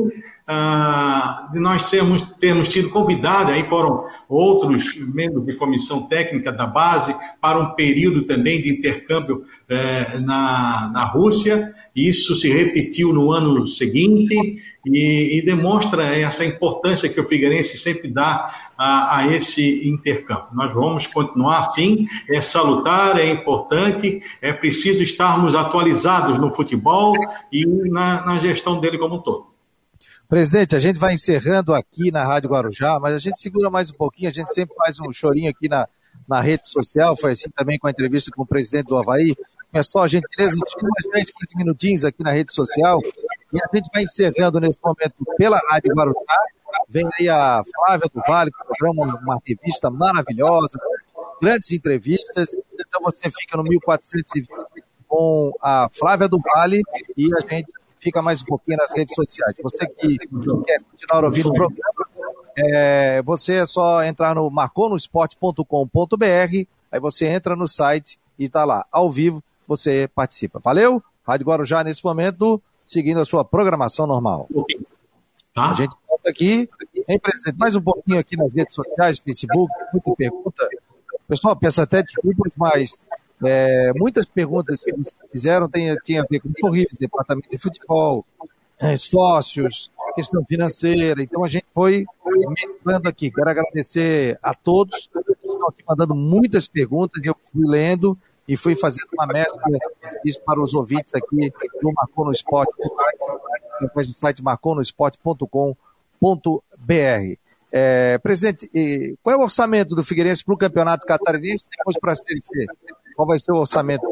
[0.51, 6.67] ah, de nós termos, termos tido convidado, aí foram outros membros de comissão técnica da
[6.67, 11.75] base, para um período também de intercâmbio eh, na, na Rússia.
[11.95, 18.11] Isso se repetiu no ano seguinte e, e demonstra essa importância que o Figueirense sempre
[18.11, 20.55] dá a, a, esse intercâmbio.
[20.55, 27.13] Nós vamos continuar assim, é salutar, é importante, é preciso estarmos atualizados no futebol
[27.53, 29.48] e na, na gestão dele como um todo.
[30.29, 33.95] Presidente, a gente vai encerrando aqui na Rádio Guarujá, mas a gente segura mais um
[33.95, 35.89] pouquinho, a gente sempre faz um chorinho aqui na,
[36.29, 39.35] na rede social, foi assim também com a entrevista com o presidente do Havaí.
[39.73, 43.01] A gentileza, a gente fica mais 10, 15 minutinhos aqui na rede social
[43.55, 46.39] e a gente vai encerrando nesse momento pela Rádio Guarujá.
[46.91, 50.79] Vem aí a Flávia do Vale, que programa uma revista maravilhosa,
[51.41, 52.55] grandes entrevistas.
[52.75, 54.47] Então você fica no 1420
[55.07, 56.83] com a Flávia do Vale
[57.17, 59.55] e a gente fica mais um pouquinho nas redes sociais.
[59.63, 62.09] Você que quer continuar ouvindo o programa,
[62.57, 68.87] é, você é só entrar no marconosport.com.br, aí você entra no site e está lá,
[68.91, 70.59] ao vivo, você participa.
[70.59, 71.03] Valeu?
[71.27, 74.49] Rádio Guarujá, nesse momento, seguindo a sua programação normal.
[75.55, 75.71] Tá.
[75.71, 76.69] A gente volta aqui,
[77.09, 77.59] hein, presidente?
[77.59, 80.69] Mais um pouquinho aqui nas redes sociais, Facebook, muita pergunta.
[81.29, 82.99] Pessoal peça até desculpas, mas
[83.45, 88.25] é, muitas perguntas que vocês fizeram têm, a ver com sorriso, departamento de futebol,
[88.79, 91.23] é, sócios, questão financeira.
[91.23, 93.31] Então a gente foi mesclando aqui.
[93.31, 95.09] Quero agradecer a todos
[95.41, 99.63] que estão aqui mandando muitas perguntas e eu fui lendo e fui fazendo uma mescla
[100.25, 102.75] isso para os ouvintes aqui do Marcou no Esporte,
[103.81, 107.39] depois do site marconosport.com.br.
[107.71, 108.69] É, presidente,
[109.23, 112.67] qual é o orçamento do Figueirense para o Campeonato Catarinense depois para a Série C?
[113.19, 114.07] Qual vai ser o orçamento?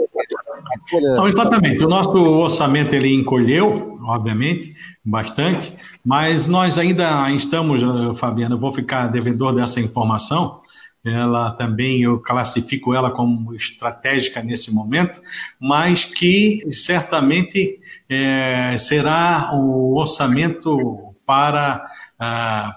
[1.15, 1.85] Não, exatamente.
[1.85, 5.73] O nosso orçamento ele encolheu, obviamente, bastante,
[6.05, 10.59] mas nós ainda estamos, eh, Fabiano, eu vou ficar devedor dessa informação.
[11.05, 15.21] Ela também, eu classifico ela como estratégica nesse momento,
[15.61, 17.79] mas que certamente
[18.09, 21.87] é, será o orçamento para
[22.19, 22.77] ah,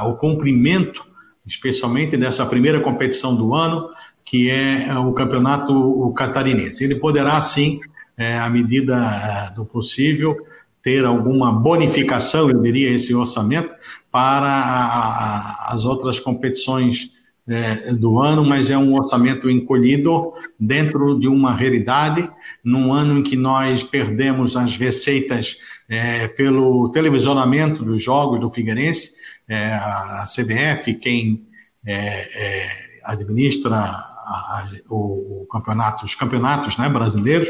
[0.00, 1.04] a, o cumprimento,
[1.46, 3.90] especialmente dessa primeira competição do ano,
[4.26, 6.82] que é o campeonato catarinense.
[6.82, 7.80] Ele poderá, sim,
[8.18, 10.36] é, à medida é, do possível,
[10.82, 13.70] ter alguma bonificação, eu diria, esse orçamento
[14.10, 17.12] para a, a, as outras competições
[17.48, 22.28] é, do ano, mas é um orçamento encolhido dentro de uma realidade,
[22.64, 25.56] num ano em que nós perdemos as receitas
[25.88, 29.12] é, pelo televisionamento dos jogos do Figueirense,
[29.48, 31.46] é, a CBF, quem
[31.86, 32.66] é, é,
[33.04, 37.48] administra a, o, o, campeonato, os campeonatos né, brasileiros,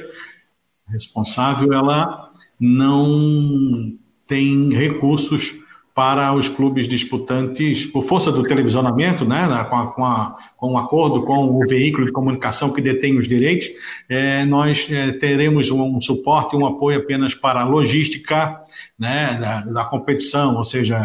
[0.89, 3.97] responsável, ela não
[4.29, 5.55] tem recursos
[5.95, 10.79] para os clubes disputantes, por força do televisionamento, né, com, a, com, a, com um
[10.79, 13.69] acordo com o veículo de comunicação que detém os direitos,
[14.07, 18.61] é, nós é, teremos um suporte, um apoio apenas para a logística
[18.99, 21.01] né, da, da competição, ou seja,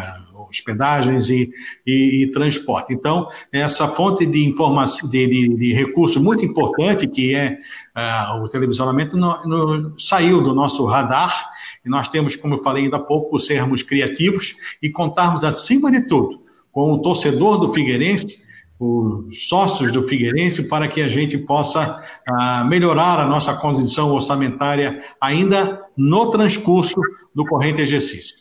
[0.51, 1.51] hospedagens e,
[1.87, 2.93] e, e transporte.
[2.93, 7.57] Então, essa fonte de informação, de, de, de recurso muito importante, que é
[7.97, 11.49] uh, o televisionamento, no, no, saiu do nosso radar,
[11.83, 16.01] e nós temos, como eu falei ainda há pouco, sermos criativos e contarmos, acima de
[16.01, 16.41] tudo,
[16.71, 18.41] com o torcedor do Figueirense,
[18.79, 25.03] os sócios do Figueirense, para que a gente possa uh, melhorar a nossa condição orçamentária
[25.19, 26.99] ainda no transcurso
[27.33, 28.35] do corrente exercício.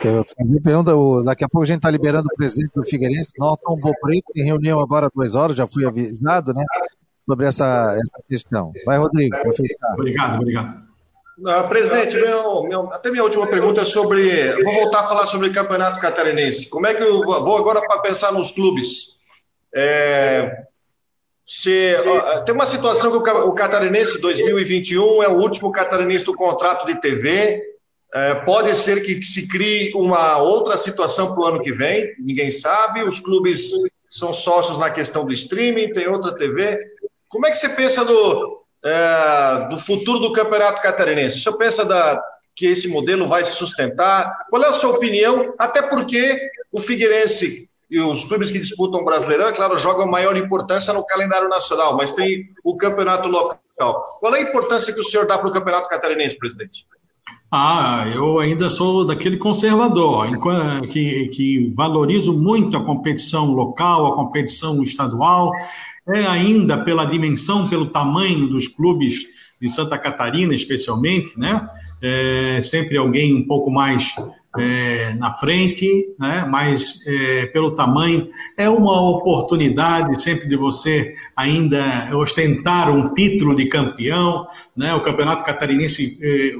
[0.00, 0.92] Pergunta,
[1.24, 4.80] daqui a pouco a gente está liberando o presidente do Figueirense, Norton Bopreto, tem reunião
[4.80, 6.64] agora às duas horas, já fui avisado, né,
[7.28, 8.72] sobre essa, essa questão.
[8.86, 9.36] Vai, Rodrigo.
[9.94, 10.90] Obrigado, obrigado.
[11.38, 14.52] Uh, presidente, meu, meu, até minha última pergunta é sobre.
[14.62, 16.68] Vou voltar a falar sobre o campeonato catarinense.
[16.68, 19.18] Como é que eu vou agora para pensar nos clubes?
[19.74, 20.64] É,
[21.46, 26.34] se, ó, tem uma situação que o, o catarinense 2021 é o último catarinense do
[26.34, 27.69] contrato de TV.
[28.12, 32.50] É, pode ser que, se crie uma outra situação para o ano que vem, ninguém
[32.50, 33.02] sabe.
[33.02, 33.70] Os clubes
[34.10, 36.78] são sócios na questão do streaming, tem outra TV.
[37.28, 41.40] Como é que você pensa do, é, do futuro do Campeonato Catarinense?
[41.40, 42.20] Senhor pensa da,
[42.56, 44.46] que esse modelo vai se sustentar?
[44.50, 45.54] Qual é a sua opinião?
[45.56, 46.38] Até porque
[46.72, 51.04] o Figueirense e os clubes que disputam o Brasileirão, é claro, jogam maior importância no
[51.04, 53.60] calendário nacional, mas tem o campeonato local.
[54.20, 56.86] Qual é a importância que o senhor dá para o Campeonato Catarinense, presidente?
[57.52, 60.28] Ah, eu ainda sou daquele conservador,
[60.88, 65.52] que, que valorizo muito a competição local, a competição estadual,
[66.06, 69.26] é ainda pela dimensão, pelo tamanho dos clubes
[69.60, 71.68] de Santa Catarina, especialmente, né?
[72.00, 74.14] É, sempre alguém um pouco mais
[74.56, 76.46] é, na frente, né?
[76.48, 83.66] mas é, pelo tamanho, é uma oportunidade sempre de você ainda ostentar um título de
[83.66, 84.46] campeão.
[84.74, 84.94] Né?
[84.94, 86.54] O Campeonato Catarinense é,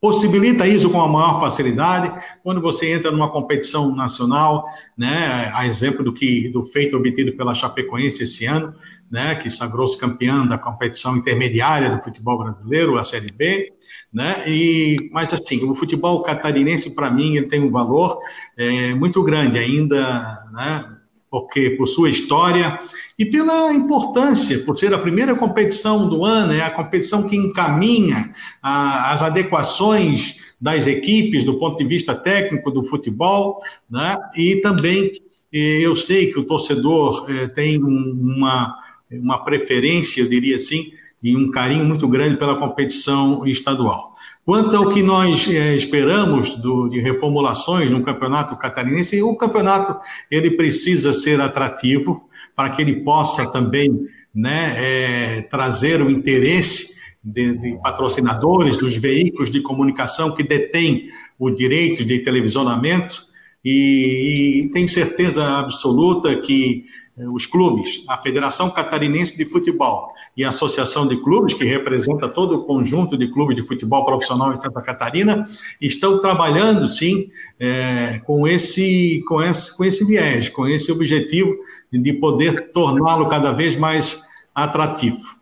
[0.00, 2.12] possibilita isso com a maior facilidade.
[2.42, 4.66] Quando você entra numa competição nacional,
[4.96, 8.74] né, a exemplo do que do feito obtido pela Chapecoense esse ano,
[9.10, 13.72] né, que sagrou-se campeã da competição intermediária do futebol brasileiro, a Série B,
[14.12, 18.18] né, e mas assim, o futebol catarinense para mim ele tem um valor
[18.56, 20.96] é, muito grande ainda, né,
[21.30, 22.78] porque por sua história
[23.18, 28.34] e pela importância, por ser a primeira competição do ano, é a competição que encaminha
[28.62, 33.60] a, as adequações das equipes do ponto de vista técnico do futebol,
[33.90, 34.16] né?
[34.36, 35.20] e também
[35.52, 38.76] eu sei que o torcedor eh, tem uma,
[39.10, 44.15] uma preferência, eu diria assim, e um carinho muito grande pela competição estadual.
[44.46, 50.52] Quanto ao que nós é, esperamos do, de reformulações no campeonato catarinense, o campeonato ele
[50.52, 56.94] precisa ser atrativo para que ele possa também né, é, trazer o interesse
[57.24, 63.22] de, de, patrocinadores, dos veículos de comunicação que detêm o direito de televisionamento
[63.64, 66.84] e, e tenho certeza absoluta que
[67.18, 72.28] é, os clubes, a Federação Catarinense de Futebol e a Associação de Clubes, que representa
[72.28, 75.44] todo o conjunto de clubes de futebol profissional em Santa Catarina,
[75.80, 81.56] estão trabalhando, sim, é, com, esse, com, esse, com esse viés, com esse objetivo
[81.90, 84.22] de poder torná-lo cada vez mais
[84.54, 85.36] atrativo.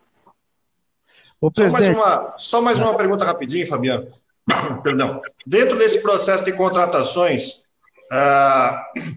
[1.41, 1.93] O presidente...
[1.93, 4.07] só, mais uma, só mais uma pergunta rapidinho, Fabiano.
[4.81, 5.21] Perdão.
[5.45, 7.65] Dentro desse processo de contratações
[8.11, 9.11] uh,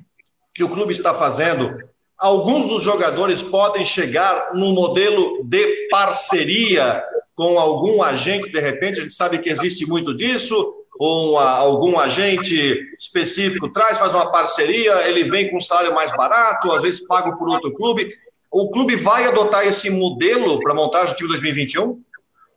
[0.52, 1.87] que o clube está fazendo,
[2.18, 7.02] alguns dos jogadores podem chegar num modelo de parceria
[7.34, 12.76] com algum agente, de repente, a gente sabe que existe muito disso, ou algum agente
[12.98, 17.38] específico traz, faz uma parceria, ele vem com um salário mais barato, às vezes pago
[17.38, 18.12] por outro clube.
[18.50, 22.02] O clube vai adotar esse modelo para montagem do time 2021?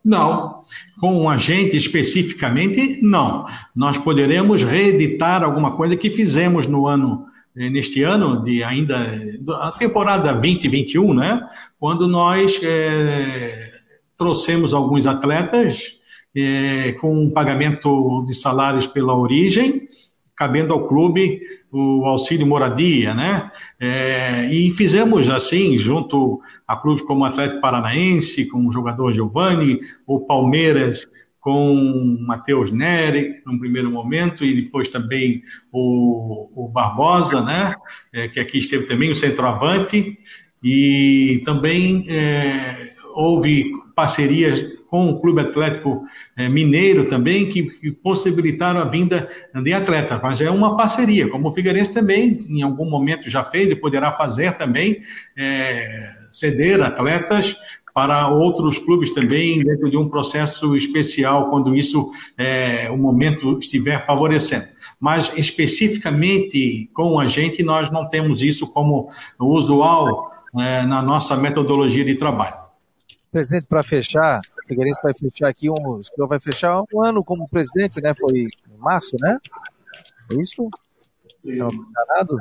[0.04, 0.64] Não.
[1.00, 3.46] Com um agente especificamente, não.
[3.76, 8.96] Nós poderemos reeditar alguma coisa que fizemos no ano neste ano de ainda
[9.60, 11.48] a temporada 2021, né?
[11.78, 13.68] Quando nós é,
[14.16, 15.96] trouxemos alguns atletas
[16.34, 19.82] é, com um pagamento de salários pela origem,
[20.34, 21.40] cabendo ao clube
[21.70, 23.50] o auxílio moradia, né?
[23.80, 29.80] É, e fizemos assim, junto a clubes como o Atlético Paranaense, com o jogador Giovanni,
[30.06, 31.06] o Palmeiras
[31.42, 37.74] com Matheus Neri, no primeiro momento, e depois também o, o Barbosa, né,
[38.12, 40.16] é, que aqui esteve também, o centroavante,
[40.62, 46.04] e também é, houve parcerias com o Clube Atlético
[46.36, 49.28] é, Mineiro também, que, que, possibilitaram a vinda
[49.64, 53.68] de atletas, mas é uma parceria, como o Figueirense também, em algum momento já fez
[53.68, 55.00] e poderá fazer também,
[55.36, 57.56] é, ceder atletas
[57.94, 64.04] para outros clubes também, dentro de um processo especial, quando isso, é, o momento estiver
[64.06, 64.66] favorecendo.
[64.98, 72.04] Mas, especificamente com a gente, nós não temos isso como usual é, na nossa metodologia
[72.04, 72.62] de trabalho.
[73.30, 77.24] Presidente, para fechar, o Figueirense vai fechar aqui um, o senhor vai fechar um ano
[77.24, 78.14] como presidente, né?
[78.14, 79.38] Foi em março, né?
[80.30, 80.68] É isso?
[81.42, 81.56] Sim.
[81.56, 82.36] Não enganado?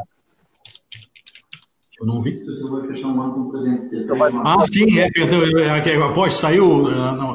[2.02, 2.44] Eu não vi.
[2.44, 4.08] Você vai fechar um ano como presidente.
[4.44, 6.90] Ah, sim, é, perdão, a voz saiu,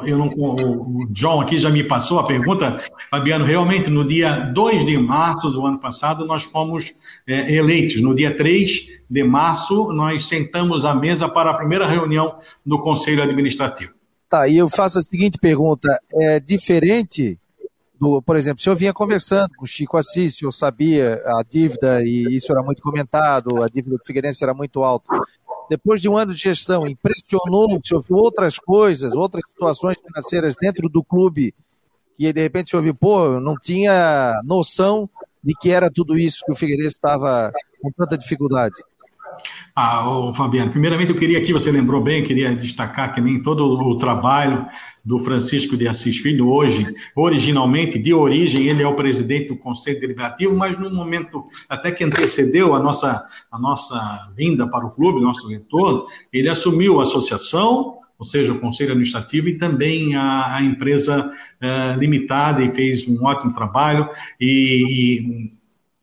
[0.05, 2.83] eu não, o John aqui já me passou a pergunta.
[3.09, 6.93] Fabiano, realmente, no dia 2 de março do ano passado, nós fomos
[7.25, 8.01] é, eleitos.
[8.01, 13.23] No dia 3 de março, nós sentamos à mesa para a primeira reunião do Conselho
[13.23, 13.93] Administrativo.
[14.29, 17.39] Tá, e eu faço a seguinte pergunta: é diferente
[17.99, 22.03] do, por exemplo, se eu vinha conversando com o Chico Assis, eu sabia a dívida,
[22.03, 25.07] e isso era muito comentado, a dívida do Figueirense era muito alta.
[25.69, 30.87] Depois de um ano de gestão, impressionou se ouviu outras coisas, outras situações financeiras dentro
[30.87, 31.53] do clube,
[32.15, 35.09] que de repente se ouviu, pô, não tinha noção
[35.43, 38.81] de que era tudo isso que o Figueirense estava com tanta dificuldade.
[39.75, 43.63] Ah, ô, Fabiano, primeiramente eu queria aqui, você lembrou bem, queria destacar que nem todo
[43.63, 44.65] o trabalho
[45.07, 46.85] do Francisco de Assis Filho hoje,
[47.15, 52.03] originalmente, de origem, ele é o presidente do Conselho Deliberativo, mas no momento até que
[52.03, 57.99] antecedeu a nossa, a nossa vinda para o clube, nosso retorno, ele assumiu a associação,
[58.19, 61.31] ou seja, o Conselho Administrativo e também a, a empresa
[61.61, 64.09] eh, limitada e fez um ótimo trabalho.
[64.41, 65.53] E, e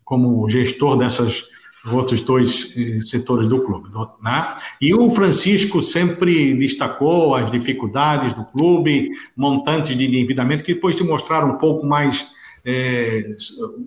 [0.02, 1.44] como gestor dessas
[1.86, 3.88] outros dois eh, setores do clube.
[4.22, 4.56] Né?
[4.80, 11.04] E o Francisco sempre destacou as dificuldades do clube, montantes de endividamento, que depois te
[11.04, 12.26] mostraram um pouco mais
[12.64, 13.36] é,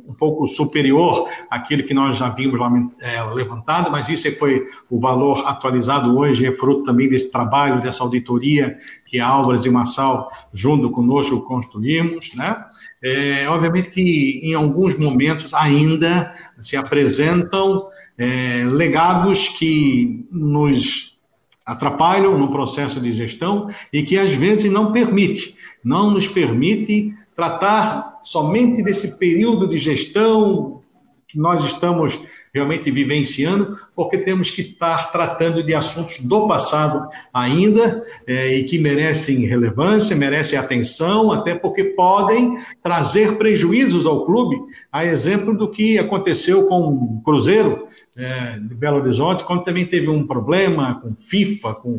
[0.07, 2.59] um pouco superior àquilo que nós já vimos
[3.01, 8.03] é, levantado, mas isso foi o valor atualizado hoje, é fruto também desse trabalho, dessa
[8.03, 12.34] auditoria que Álvares e Massal, junto conosco, construímos.
[12.36, 12.55] Né?
[13.01, 21.17] É, obviamente que em alguns momentos ainda se apresentam é, legados que nos
[21.65, 28.17] atrapalham no processo de gestão e que às vezes não permite, não nos permite tratar
[28.23, 30.81] somente desse período de gestão
[31.27, 32.19] que nós estamos
[32.51, 38.79] realmente vivenciando, porque temos que estar tratando de assuntos do passado ainda é, e que
[38.79, 44.57] merecem relevância, merecem atenção, até porque podem trazer prejuízos ao clube,
[44.91, 47.85] a exemplo do que aconteceu com o Cruzeiro
[48.17, 51.97] é, de Belo Horizonte, quando também teve um problema com FIFA, com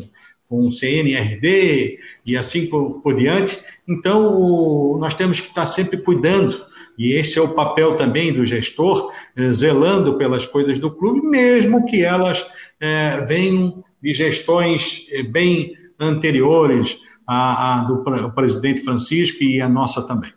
[0.48, 3.58] com CNRD e assim por, por diante.
[3.86, 6.66] Então, o, nós temos que estar sempre cuidando,
[6.98, 11.84] e esse é o papel também do gestor, eh, zelando pelas coisas do clube, mesmo
[11.86, 12.44] que elas
[12.80, 20.02] eh, venham de gestões eh, bem anteriores à, à do presidente Francisco e a nossa
[20.06, 20.32] também.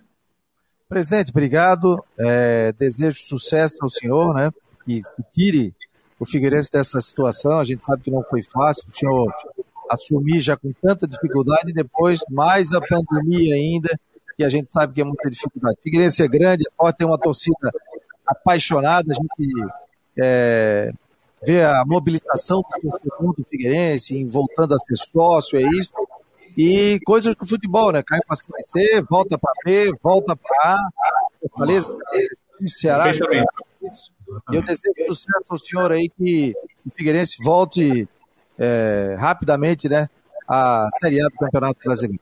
[0.87, 2.03] Presidente, obrigado.
[2.19, 4.51] É, desejo sucesso ao senhor, né?
[4.85, 5.73] Que, que tire
[6.19, 7.59] o Figueirense dessa situação.
[7.59, 8.83] A gente sabe que não foi fácil.
[8.91, 9.33] O senhor
[9.91, 13.89] assumir já com tanta dificuldade e depois mais a pandemia ainda,
[14.37, 15.77] que a gente sabe que é muita dificuldade.
[15.83, 17.71] Figueirense é grande, é forte, tem uma torcida
[18.25, 19.71] apaixonada, a gente
[20.17, 20.91] é,
[21.43, 25.91] vê a mobilização do torcedor do Figueirense, voltando a ser sócio, é isso.
[26.57, 28.03] E coisas do futebol, né?
[28.03, 30.77] Cai para C, volta para B, volta para A,
[31.39, 31.97] Fortaleza,
[32.67, 33.11] Ceará.
[34.51, 36.53] Eu desejo sucesso ao senhor aí, que
[36.85, 38.07] o Figueirense volte
[38.61, 40.07] é, rapidamente né,
[40.47, 42.21] a Série A do Campeonato Brasileiro.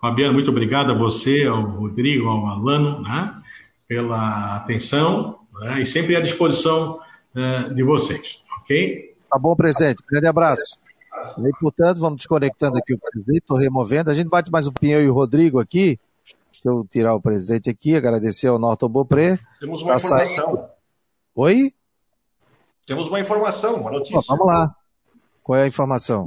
[0.00, 3.34] Fabiano, muito obrigado a você, ao Rodrigo, ao Alano, né,
[3.86, 7.00] pela atenção né, e sempre à disposição
[7.34, 9.14] uh, de vocês, ok?
[9.30, 10.02] Tá bom, presidente.
[10.10, 10.78] Grande abraço.
[11.38, 14.10] E, portanto, vamos desconectando aqui o presidente, estou removendo.
[14.10, 15.98] A gente bate mais um pinhão e o Rodrigo aqui.
[16.52, 19.38] Deixa eu tirar o presidente aqui, agradecer ao Norton Bopré.
[19.60, 20.44] Temos uma tá informação.
[20.44, 20.64] Saindo.
[21.34, 21.72] Oi?
[22.86, 24.20] Temos uma informação, uma notícia.
[24.28, 24.74] vamos lá.
[25.44, 26.26] Qual é a informação?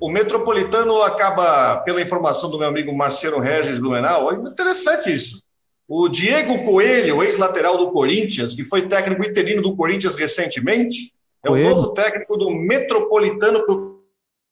[0.00, 5.42] O Metropolitano acaba, pela informação do meu amigo Marcelo Regis Blumenau, é interessante isso.
[5.86, 11.12] O Diego Coelho, ex-lateral do Corinthians, que foi técnico interino do Corinthians recentemente,
[11.44, 11.66] é Coelho?
[11.66, 14.00] o novo técnico do Metropolitano para o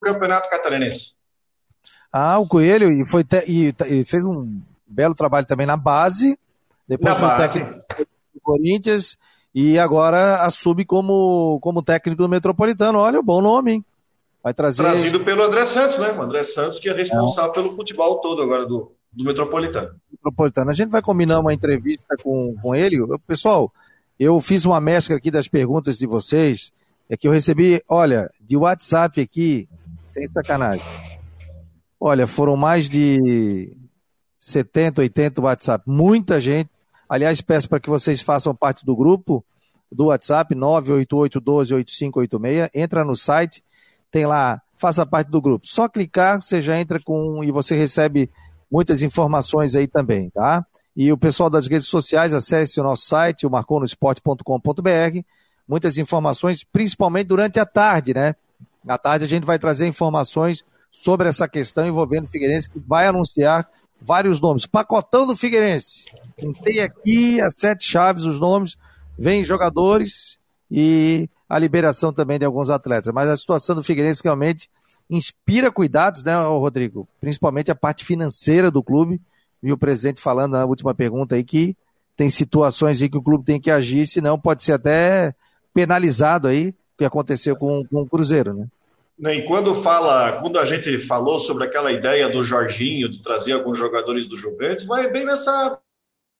[0.03, 1.15] Campeonato Catarinense.
[2.13, 3.43] Ah, o Coelho e foi te...
[3.49, 6.39] e fez um belo trabalho também na base,
[6.87, 7.59] depois na foi base.
[7.59, 7.83] técnico
[8.35, 9.17] do Corinthians
[9.55, 12.99] e agora assume como, como técnico do Metropolitano.
[12.99, 13.85] Olha, bom nome, hein?
[14.43, 14.83] Vai trazer.
[14.83, 16.11] Trazido pelo André Santos, né?
[16.13, 17.55] O André Santos, que é responsável é.
[17.55, 19.95] pelo futebol todo agora do, do Metropolitano.
[20.11, 20.71] Metropolitano.
[20.71, 22.99] A gente vai combinar uma entrevista com, com ele.
[23.27, 23.71] Pessoal,
[24.19, 26.73] eu fiz uma mescla aqui das perguntas de vocês.
[27.09, 29.69] É que eu recebi, olha, de WhatsApp aqui,
[30.05, 30.85] sem sacanagem.
[32.01, 33.77] Olha, foram mais de
[34.39, 35.85] 70, 80 WhatsApp.
[35.87, 36.72] Muita gente
[37.13, 39.45] Aliás, peço para que vocês façam parte do grupo
[39.91, 42.71] do WhatsApp 988128586.
[42.73, 43.63] Entra no site,
[44.11, 45.67] tem lá, faça parte do grupo.
[45.67, 48.31] Só clicar, você já entra com e você recebe
[48.71, 50.65] muitas informações aí também, tá?
[50.97, 55.21] E o pessoal das redes sociais, acesse o nosso site, o marconosport.com.br.
[55.69, 58.35] Muitas informações, principalmente durante a tarde, né?
[58.89, 63.07] À tarde a gente vai trazer informações sobre essa questão envolvendo o Figueirense, que vai
[63.07, 63.69] anunciar
[64.01, 64.65] vários nomes.
[64.65, 66.07] Pacotão do Figueirense.
[66.43, 68.77] Tentei aqui as sete chaves, os nomes,
[69.17, 70.39] vem jogadores
[70.69, 73.13] e a liberação também de alguns atletas.
[73.15, 74.69] Mas a situação do Figueirense realmente
[75.09, 77.07] inspira cuidados, né, Rodrigo?
[77.21, 79.21] Principalmente a parte financeira do clube.
[79.63, 81.77] Vi o presidente falando na última pergunta aí que
[82.17, 85.35] tem situações aí que o clube tem que agir, senão pode ser até
[85.73, 88.67] penalizado aí, o que aconteceu com, com o Cruzeiro, né?
[89.19, 93.53] Né, e quando fala, quando a gente falou sobre aquela ideia do Jorginho de trazer
[93.53, 95.79] alguns jogadores do Juventus, vai bem nessa,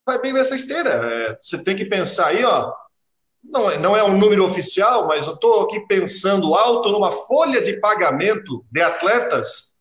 [0.05, 0.91] vai bem nessa esteira.
[0.91, 2.73] É, você tem que pensar aí, ó.
[3.43, 7.61] Não, é, não é um número oficial, mas eu estou aqui pensando alto numa folha
[7.61, 9.73] de pagamento de atletas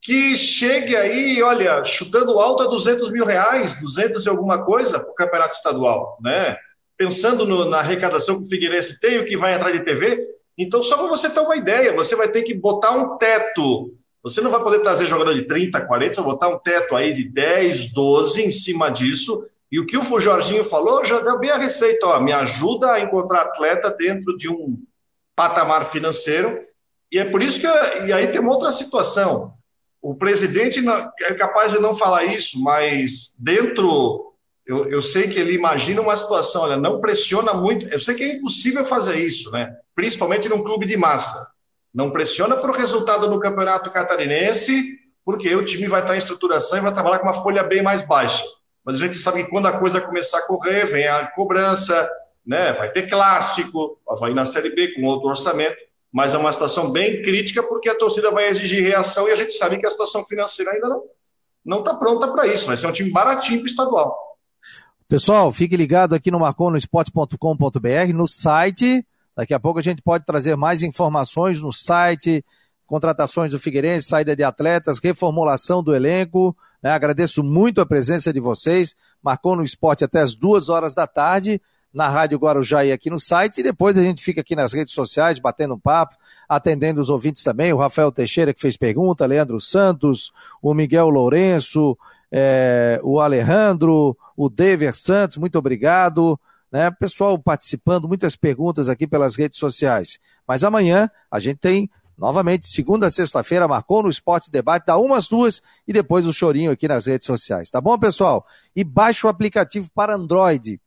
[0.00, 5.10] que chegue aí, olha, chutando alto a 200 mil reais, 200 e alguma coisa para
[5.10, 6.56] o campeonato estadual, né?
[6.96, 10.26] Pensando no, na arrecadação que o Figueirense tem, o que vai entrar de TV,
[10.58, 13.94] então, só para você ter uma ideia, você vai ter que botar um teto.
[14.22, 17.12] Você não vai poder trazer jogador de 30, 40, você vai botar um teto aí
[17.12, 19.44] de 10, 12 em cima disso.
[19.70, 22.06] E o que o Jorginho falou já deu bem a receita.
[22.06, 24.78] Ó, me ajuda a encontrar atleta dentro de um
[25.36, 26.58] patamar financeiro.
[27.12, 27.66] E é por isso que.
[28.06, 29.54] E aí tem uma outra situação.
[30.00, 30.80] O presidente
[31.22, 34.28] é capaz de não falar isso, mas dentro
[34.68, 37.86] eu, eu sei que ele imagina uma situação, olha, não pressiona muito.
[37.88, 39.74] Eu sei que é impossível fazer isso, né?
[39.94, 41.50] Principalmente num clube de massa.
[41.98, 46.78] Não pressiona para o resultado do campeonato catarinense, porque o time vai estar em estruturação
[46.78, 48.44] e vai trabalhar com uma folha bem mais baixa.
[48.84, 52.08] Mas a gente sabe que quando a coisa começar a correr, vem a cobrança,
[52.46, 52.72] né?
[52.74, 55.76] Vai ter clássico, vai na Série B com outro orçamento,
[56.12, 59.54] mas é uma situação bem crítica porque a torcida vai exigir reação e a gente
[59.54, 61.02] sabe que a situação financeira ainda não
[61.64, 62.68] não está pronta para isso.
[62.68, 64.38] Vai ser um time baratinho para o estadual.
[65.08, 69.04] Pessoal, fique ligado aqui no marconosport.com.br, no site.
[69.38, 72.44] Daqui a pouco a gente pode trazer mais informações no site,
[72.84, 76.56] contratações do Figueirense, saída de atletas, reformulação do elenco.
[76.82, 76.90] Né?
[76.90, 78.96] Agradeço muito a presença de vocês.
[79.22, 81.62] Marcou no esporte até as duas horas da tarde
[81.94, 84.92] na Rádio Guarujá e aqui no site, e depois a gente fica aqui nas redes
[84.92, 86.16] sociais, batendo um papo,
[86.48, 91.96] atendendo os ouvintes também, o Rafael Teixeira que fez pergunta, Leandro Santos, o Miguel Lourenço,
[92.30, 96.38] é, o Alejandro, o Dever Santos, muito obrigado.
[96.70, 96.90] Né?
[96.90, 100.18] Pessoal participando, muitas perguntas aqui pelas redes sociais.
[100.46, 105.28] Mas amanhã a gente tem novamente, segunda a sexta-feira, marcou no Esporte Debate, dá umas
[105.28, 107.70] duas e depois o chorinho aqui nas redes sociais.
[107.70, 108.44] Tá bom, pessoal?
[108.74, 110.80] E baixe o aplicativo para Android.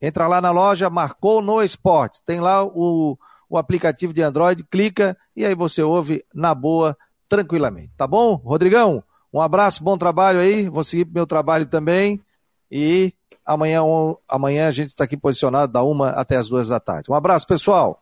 [0.00, 2.22] Entra lá na loja, marcou no esporte.
[2.24, 3.18] Tem lá o,
[3.48, 6.96] o aplicativo de Android, clica e aí você ouve na boa,
[7.28, 7.92] tranquilamente.
[7.96, 8.36] Tá bom?
[8.36, 9.02] Rodrigão,
[9.32, 10.68] um abraço, bom trabalho aí.
[10.68, 12.20] Vou seguir meu trabalho também.
[12.70, 13.12] E
[13.52, 13.80] amanhã,
[14.28, 17.10] amanhã a gente está aqui posicionado da uma até as duas da tarde.
[17.10, 18.00] Um abraço, pessoal.